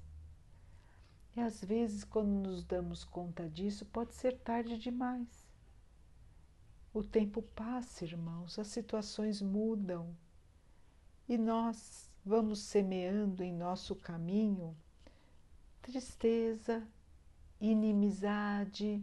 E 1.35 1.41
às 1.41 1.65
vezes, 1.65 2.05
quando 2.05 2.29
nos 2.29 2.63
damos 2.63 3.05
conta 3.05 3.49
disso, 3.49 3.87
pode 3.87 4.15
ser 4.15 4.39
tarde 4.39 4.77
demais. 4.77 5.47
O 6.93 7.03
tempo 7.03 7.41
passa, 7.41 8.05
irmãos, 8.05 8.59
as 8.59 8.67
situações 8.67 9.41
mudam 9.41 10.15
e 11.27 11.39
nós 11.39 12.11
vamos 12.23 12.59
semeando 12.59 13.43
em 13.43 13.53
nosso 13.53 13.97
caminho 13.97 14.77
tristeza, 15.81 16.87
inimizade, 17.61 19.03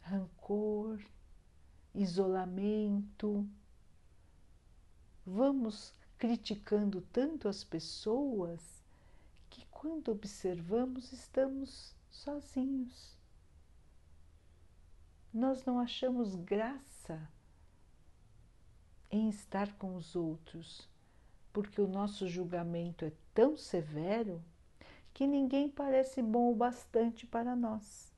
rancor, 0.00 1.00
isolamento. 1.94 3.46
Vamos 5.26 5.92
criticando 6.16 7.00
tanto 7.00 7.48
as 7.48 7.64
pessoas 7.64 8.81
quando 9.82 10.12
observamos, 10.12 11.10
estamos 11.12 11.92
sozinhos. 12.08 13.18
Nós 15.34 15.64
não 15.64 15.80
achamos 15.80 16.36
graça 16.36 17.28
em 19.10 19.28
estar 19.28 19.76
com 19.78 19.96
os 19.96 20.14
outros 20.14 20.88
porque 21.52 21.80
o 21.80 21.88
nosso 21.88 22.28
julgamento 22.28 23.04
é 23.04 23.12
tão 23.34 23.56
severo 23.56 24.40
que 25.12 25.26
ninguém 25.26 25.68
parece 25.68 26.22
bom 26.22 26.52
o 26.52 26.54
bastante 26.54 27.26
para 27.26 27.56
nós. 27.56 28.14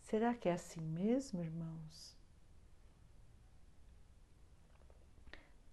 Será 0.00 0.34
que 0.34 0.48
é 0.48 0.54
assim 0.54 0.80
mesmo, 0.80 1.42
irmãos? 1.42 2.16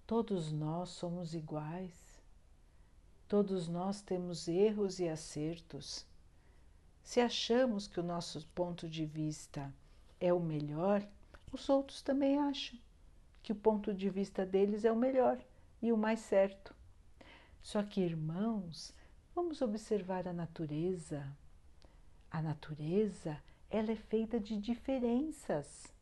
Todos 0.05 0.51
nós 0.51 0.89
somos 0.89 1.33
iguais, 1.33 2.14
todos 3.27 3.67
nós 3.67 4.01
temos 4.01 4.47
erros 4.47 4.99
e 4.99 5.07
acertos. 5.07 6.05
Se 7.03 7.19
achamos 7.19 7.88
que 7.88 7.99
o 7.99 8.03
nosso 8.03 8.45
ponto 8.47 8.88
de 8.88 9.05
vista 9.05 9.73
é 10.19 10.33
o 10.33 10.39
melhor, 10.39 11.07
os 11.51 11.69
outros 11.69 12.01
também 12.01 12.38
acham 12.38 12.77
que 13.41 13.51
o 13.51 13.55
ponto 13.55 13.93
de 13.93 14.09
vista 14.09 14.45
deles 14.45 14.85
é 14.85 14.91
o 14.91 14.95
melhor 14.95 15.39
e 15.81 15.91
o 15.91 15.97
mais 15.97 16.19
certo. 16.19 16.73
Só 17.61 17.83
que, 17.83 18.01
irmãos, 18.01 18.93
vamos 19.33 19.61
observar 19.61 20.27
a 20.27 20.33
natureza. 20.33 21.25
A 22.31 22.41
natureza, 22.41 23.41
ela 23.69 23.91
é 23.91 23.95
feita 23.95 24.39
de 24.39 24.57
diferenças. 24.57 25.93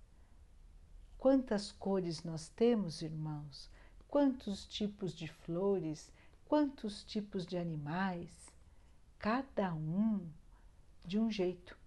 Quantas 1.18 1.72
cores 1.72 2.24
nós 2.24 2.50
temos, 2.50 3.02
irmãos? 3.02 3.70
Quantos 4.08 4.66
tipos 4.66 5.14
de 5.14 5.28
flores? 5.28 6.12
Quantos 6.46 7.04
tipos 7.04 7.46
de 7.46 7.58
animais? 7.58 8.30
Cada 9.20 9.74
um 9.74 10.28
de 11.06 11.20
um 11.20 11.32
jeito. 11.32 11.78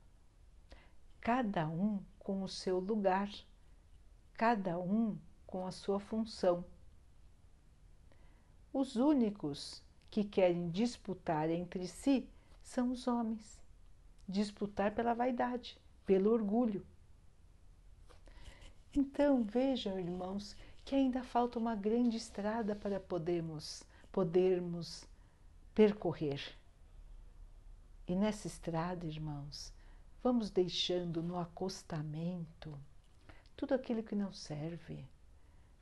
Cada 1.21 1.69
um 1.69 2.03
com 2.19 2.43
o 2.43 2.49
seu 2.49 2.79
lugar. 2.79 3.31
Cada 4.35 4.79
um 4.79 5.19
com 5.47 5.67
a 5.67 5.73
sua 5.73 6.01
função. 6.01 6.65
Os 8.73 8.97
únicos 8.97 9.83
que 10.11 10.25
querem 10.25 10.71
disputar 10.71 11.49
entre 11.51 11.87
si 11.87 12.29
são 12.63 12.91
os 12.91 13.07
homens 13.07 13.57
disputar 14.29 14.95
pela 14.95 15.15
vaidade, 15.15 15.79
pelo 16.05 16.33
orgulho. 16.33 16.85
Então 18.95 19.45
vejam, 19.45 19.99
irmãos, 19.99 20.57
que 20.85 20.95
ainda 20.95 21.23
falta 21.23 21.59
uma 21.59 21.75
grande 21.75 22.17
estrada 22.17 22.75
para 22.75 22.99
podermos, 22.99 23.85
podermos 24.17 25.07
percorrer. 25.75 26.41
E 28.09 28.17
nessa 28.17 28.47
estrada, 28.47 29.05
irmãos, 29.05 29.71
vamos 30.23 30.49
deixando 30.51 31.23
no 31.23 31.39
acostamento 31.39 32.73
tudo 33.55 33.75
aquilo 33.75 34.03
que 34.03 34.15
não 34.15 34.33
serve. 34.33 35.05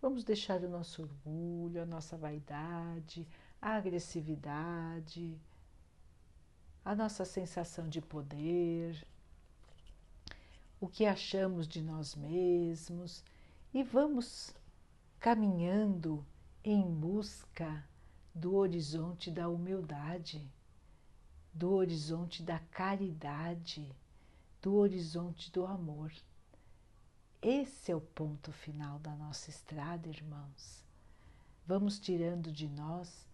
Vamos 0.02 0.24
deixar 0.24 0.64
o 0.64 0.68
nosso 0.68 1.02
orgulho, 1.02 1.80
a 1.80 1.86
nossa 1.86 2.16
vaidade, 2.16 3.24
a 3.62 3.76
agressividade, 3.76 5.40
a 6.84 6.92
nossa 6.92 7.24
sensação 7.24 7.88
de 7.88 8.00
poder, 8.00 9.06
o 10.80 10.88
que 10.88 11.06
achamos 11.06 11.68
de 11.68 11.80
nós 11.80 12.16
mesmos 12.16 13.22
e 13.72 13.84
vamos 13.84 14.52
caminhando 15.20 16.26
em 16.64 16.82
busca 16.82 17.93
do 18.34 18.56
horizonte 18.56 19.30
da 19.30 19.48
humildade, 19.48 20.50
do 21.52 21.72
horizonte 21.72 22.42
da 22.42 22.58
caridade, 22.58 23.88
do 24.60 24.74
horizonte 24.74 25.52
do 25.52 25.64
amor. 25.64 26.12
Esse 27.40 27.92
é 27.92 27.96
o 27.96 28.00
ponto 28.00 28.50
final 28.50 28.98
da 28.98 29.14
nossa 29.14 29.50
estrada, 29.50 30.08
irmãos. 30.08 30.82
Vamos 31.64 32.00
tirando 32.00 32.50
de 32.50 32.68
nós 32.68 33.24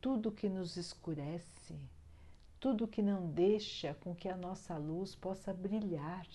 tudo 0.00 0.32
que 0.32 0.48
nos 0.48 0.76
escurece, 0.76 1.78
tudo 2.58 2.88
que 2.88 3.00
não 3.00 3.30
deixa 3.30 3.94
com 3.94 4.14
que 4.14 4.28
a 4.28 4.36
nossa 4.36 4.76
luz 4.76 5.14
possa 5.14 5.54
brilhar. 5.54 6.26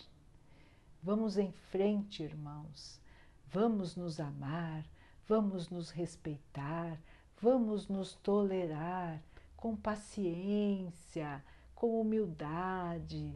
Vamos 1.02 1.38
em 1.38 1.52
frente, 1.52 2.24
irmãos. 2.24 3.02
Vamos 3.48 3.96
nos 3.96 4.20
amar, 4.20 4.86
vamos 5.28 5.70
nos 5.70 5.90
respeitar, 5.90 6.98
Vamos 7.42 7.88
nos 7.88 8.14
tolerar 8.16 9.22
com 9.58 9.76
paciência, 9.76 11.44
com 11.76 12.00
humildade, 12.00 13.34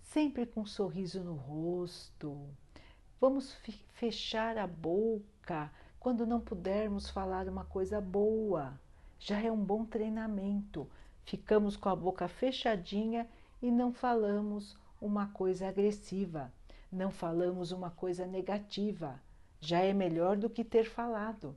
sempre 0.00 0.46
com 0.46 0.60
um 0.60 0.66
sorriso 0.66 1.22
no 1.22 1.34
rosto. 1.34 2.48
Vamos 3.20 3.56
fechar 3.94 4.58
a 4.58 4.66
boca 4.66 5.70
quando 5.98 6.26
não 6.26 6.40
pudermos 6.40 7.10
falar 7.10 7.48
uma 7.48 7.64
coisa 7.64 8.00
boa. 8.00 8.78
Já 9.18 9.40
é 9.40 9.50
um 9.50 9.64
bom 9.64 9.84
treinamento. 9.84 10.88
Ficamos 11.24 11.76
com 11.76 11.88
a 11.88 11.96
boca 11.96 12.28
fechadinha 12.28 13.28
e 13.60 13.70
não 13.70 13.92
falamos 13.92 14.78
uma 15.00 15.26
coisa 15.28 15.68
agressiva, 15.68 16.52
não 16.90 17.10
falamos 17.10 17.72
uma 17.72 17.90
coisa 17.90 18.26
negativa. 18.26 19.20
Já 19.60 19.80
é 19.80 19.92
melhor 19.92 20.36
do 20.36 20.48
que 20.48 20.62
ter 20.62 20.84
falado. 20.84 21.56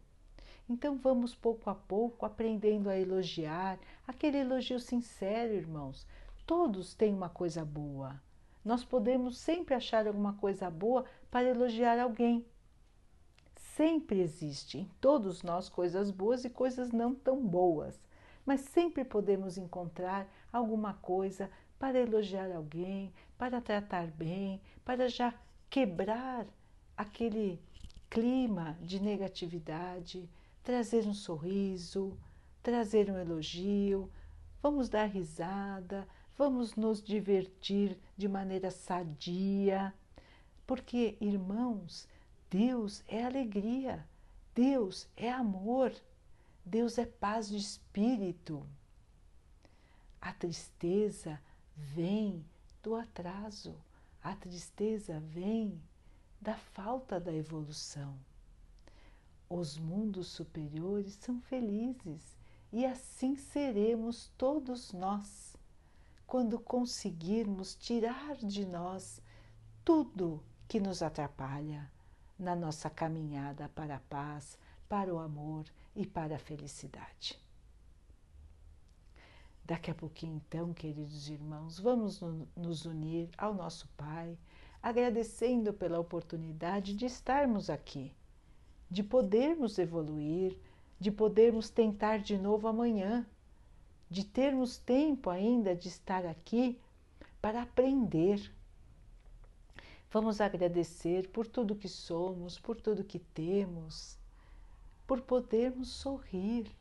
Então 0.69 0.95
vamos 0.97 1.33
pouco 1.33 1.67
a 1.67 1.73
pouco 1.73 2.27
aprendendo 2.27 2.89
a 2.91 2.97
elogiar, 2.97 3.79
aquele 4.07 4.37
elogio 4.37 4.79
sincero, 4.79 5.55
irmãos. 5.55 6.05
Todos 6.45 6.93
têm 6.93 7.11
uma 7.11 7.27
coisa 7.27 7.65
boa. 7.65 8.21
Nós 8.63 8.85
podemos 8.85 9.39
sempre 9.39 9.73
achar 9.73 10.05
alguma 10.05 10.33
coisa 10.33 10.69
boa 10.69 11.05
para 11.31 11.49
elogiar 11.49 11.99
alguém. 11.99 12.45
Sempre 13.55 14.19
existe 14.19 14.77
em 14.77 14.91
todos 15.01 15.41
nós 15.41 15.69
coisas 15.69 16.11
boas 16.11 16.45
e 16.45 16.49
coisas 16.51 16.91
não 16.91 17.15
tão 17.15 17.43
boas, 17.43 17.99
mas 18.45 18.61
sempre 18.61 19.03
podemos 19.03 19.57
encontrar 19.57 20.27
alguma 20.53 20.93
coisa 20.93 21.49
para 21.79 21.99
elogiar 21.99 22.51
alguém, 22.55 23.11
para 23.37 23.59
tratar 23.59 24.07
bem, 24.07 24.61
para 24.85 25.07
já 25.07 25.33
quebrar 25.69 26.45
aquele 26.95 27.59
clima 28.09 28.77
de 28.81 29.01
negatividade, 29.01 30.29
trazer 30.69 31.07
um 31.07 31.15
sorriso, 31.15 32.15
trazer 32.61 33.09
um 33.09 33.17
elogio, 33.17 34.07
vamos 34.61 34.87
dar 34.87 35.05
risada, 35.05 36.07
vamos 36.37 36.75
nos 36.75 37.01
divertir 37.01 37.97
de 38.15 38.27
maneira 38.27 38.69
sadia, 38.69 39.91
porque, 40.67 41.17
irmãos, 41.19 42.07
Deus 42.51 43.03
é 43.07 43.23
alegria, 43.23 44.07
Deus 44.53 45.07
é 45.17 45.31
amor, 45.31 45.91
Deus 46.63 46.99
é 46.99 47.05
paz 47.07 47.49
de 47.49 47.57
espírito. 47.57 48.63
A 50.21 50.31
tristeza 50.31 51.41
vem 51.75 52.45
do 52.83 52.93
atraso, 52.93 53.75
a 54.21 54.35
tristeza 54.35 55.19
vem 55.19 55.81
da 56.39 56.55
falta 56.55 57.19
da 57.19 57.33
evolução. 57.33 58.28
Os 59.51 59.79
mundos 59.79 60.27
superiores 60.27 61.15
são 61.15 61.41
felizes 61.41 62.37
e 62.71 62.85
assim 62.85 63.35
seremos 63.35 64.31
todos 64.37 64.93
nós, 64.93 65.57
quando 66.27 66.59
conseguirmos 66.59 67.73
tirar 67.73 68.35
de 68.35 68.63
nós 68.63 69.19
tudo 69.83 70.43
que 70.67 70.79
nos 70.79 71.01
atrapalha 71.01 71.91
na 72.37 72.55
nossa 72.55 72.91
caminhada 72.91 73.67
para 73.69 73.95
a 73.95 73.99
paz, 74.01 74.55
para 74.87 75.11
o 75.11 75.17
amor 75.17 75.65
e 75.95 76.05
para 76.05 76.35
a 76.35 76.39
felicidade. 76.39 77.39
Daqui 79.65 79.89
a 79.89 79.95
pouquinho, 79.95 80.35
então, 80.35 80.71
queridos 80.75 81.27
irmãos, 81.27 81.79
vamos 81.79 82.21
nos 82.55 82.85
unir 82.85 83.31
ao 83.35 83.55
nosso 83.55 83.87
Pai, 83.97 84.37
agradecendo 84.81 85.73
pela 85.73 85.99
oportunidade 85.99 86.93
de 86.95 87.07
estarmos 87.07 87.67
aqui 87.67 88.13
de 88.89 89.03
podermos 89.03 89.77
evoluir, 89.77 90.57
de 90.99 91.11
podermos 91.11 91.69
tentar 91.69 92.19
de 92.19 92.37
novo 92.37 92.67
amanhã, 92.67 93.25
de 94.09 94.25
termos 94.25 94.77
tempo 94.77 95.29
ainda 95.29 95.75
de 95.75 95.87
estar 95.87 96.25
aqui 96.25 96.79
para 97.41 97.61
aprender. 97.61 98.51
Vamos 100.11 100.41
agradecer 100.41 101.29
por 101.29 101.45
tudo 101.45 101.75
que 101.75 101.87
somos, 101.87 102.59
por 102.59 102.81
tudo 102.81 103.03
que 103.03 103.19
temos, 103.19 104.17
por 105.05 105.21
podermos 105.21 105.89
sorrir. 105.89 106.71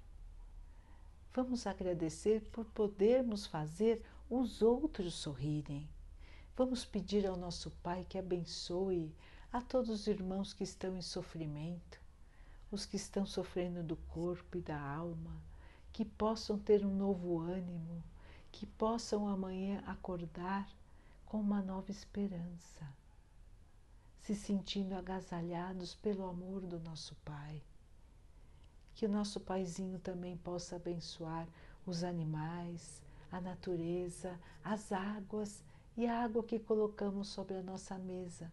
Vamos 1.34 1.66
agradecer 1.66 2.40
por 2.50 2.64
podermos 2.64 3.46
fazer 3.46 4.02
os 4.30 4.62
outros 4.62 5.14
sorrirem. 5.14 5.88
Vamos 6.56 6.84
pedir 6.84 7.26
ao 7.26 7.36
nosso 7.36 7.70
Pai 7.82 8.04
que 8.08 8.18
abençoe 8.18 9.14
a 9.50 9.62
todos 9.62 9.88
os 9.88 10.06
irmãos 10.06 10.52
que 10.52 10.62
estão 10.62 10.94
em 10.94 11.00
sofrimento, 11.00 11.98
os 12.70 12.84
que 12.84 12.96
estão 12.96 13.24
sofrendo 13.24 13.82
do 13.82 13.96
corpo 13.96 14.58
e 14.58 14.60
da 14.60 14.78
alma, 14.78 15.40
que 15.90 16.04
possam 16.04 16.58
ter 16.58 16.84
um 16.84 16.94
novo 16.94 17.38
ânimo, 17.40 18.04
que 18.52 18.66
possam 18.66 19.26
amanhã 19.26 19.82
acordar 19.86 20.68
com 21.24 21.40
uma 21.40 21.62
nova 21.62 21.90
esperança, 21.90 22.86
se 24.20 24.34
sentindo 24.34 24.94
agasalhados 24.94 25.94
pelo 25.94 26.26
amor 26.26 26.60
do 26.60 26.78
nosso 26.78 27.14
Pai. 27.24 27.62
Que 28.94 29.06
o 29.06 29.08
nosso 29.08 29.40
Paizinho 29.40 29.98
também 29.98 30.36
possa 30.36 30.76
abençoar 30.76 31.48
os 31.86 32.04
animais, 32.04 33.00
a 33.32 33.40
natureza, 33.40 34.38
as 34.62 34.92
águas 34.92 35.64
e 35.96 36.06
a 36.06 36.22
água 36.22 36.44
que 36.44 36.58
colocamos 36.58 37.28
sobre 37.28 37.56
a 37.56 37.62
nossa 37.62 37.96
mesa 37.96 38.52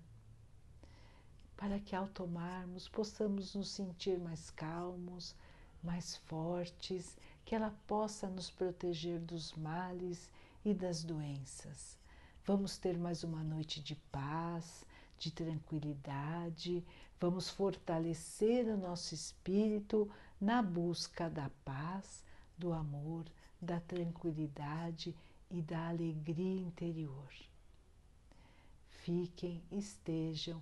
para 1.58 1.80
que 1.80 1.96
ao 1.96 2.08
tomarmos 2.08 2.88
possamos 2.88 3.56
nos 3.56 3.70
sentir 3.70 4.20
mais 4.20 4.50
calmos, 4.50 5.36
mais 5.82 6.18
fortes, 6.18 7.18
que 7.46 7.56
ela 7.56 7.74
possa 7.88 8.28
nos 8.28 8.50
proteger 8.50 9.20
dos 9.20 9.54
males 9.54 10.30
e 10.64 10.74
das 10.74 11.04
doenças. 11.04 11.98
Vamos 12.44 12.78
ter 12.78 12.98
mais 12.98 13.24
uma 13.24 13.44
noite 13.44 13.82
de 13.82 13.96
paz, 14.12 14.86
de 15.18 15.32
tranquilidade, 15.32 16.84
vamos 17.20 17.50
fortalecer 17.50 18.68
o 18.68 18.78
nosso 18.78 19.14
espírito 19.14 20.10
na 20.40 20.62
busca 20.62 21.30
da 21.30 21.50
paz, 21.64 22.24
do 22.58 22.74
amor, 22.74 23.26
da 23.62 23.80
tranquilidade 23.80 25.16
e 25.50 25.62
da 25.62 25.88
alegria 25.88 26.62
interior. 26.62 27.32
Fiquem, 28.90 29.64
estejam 29.72 30.62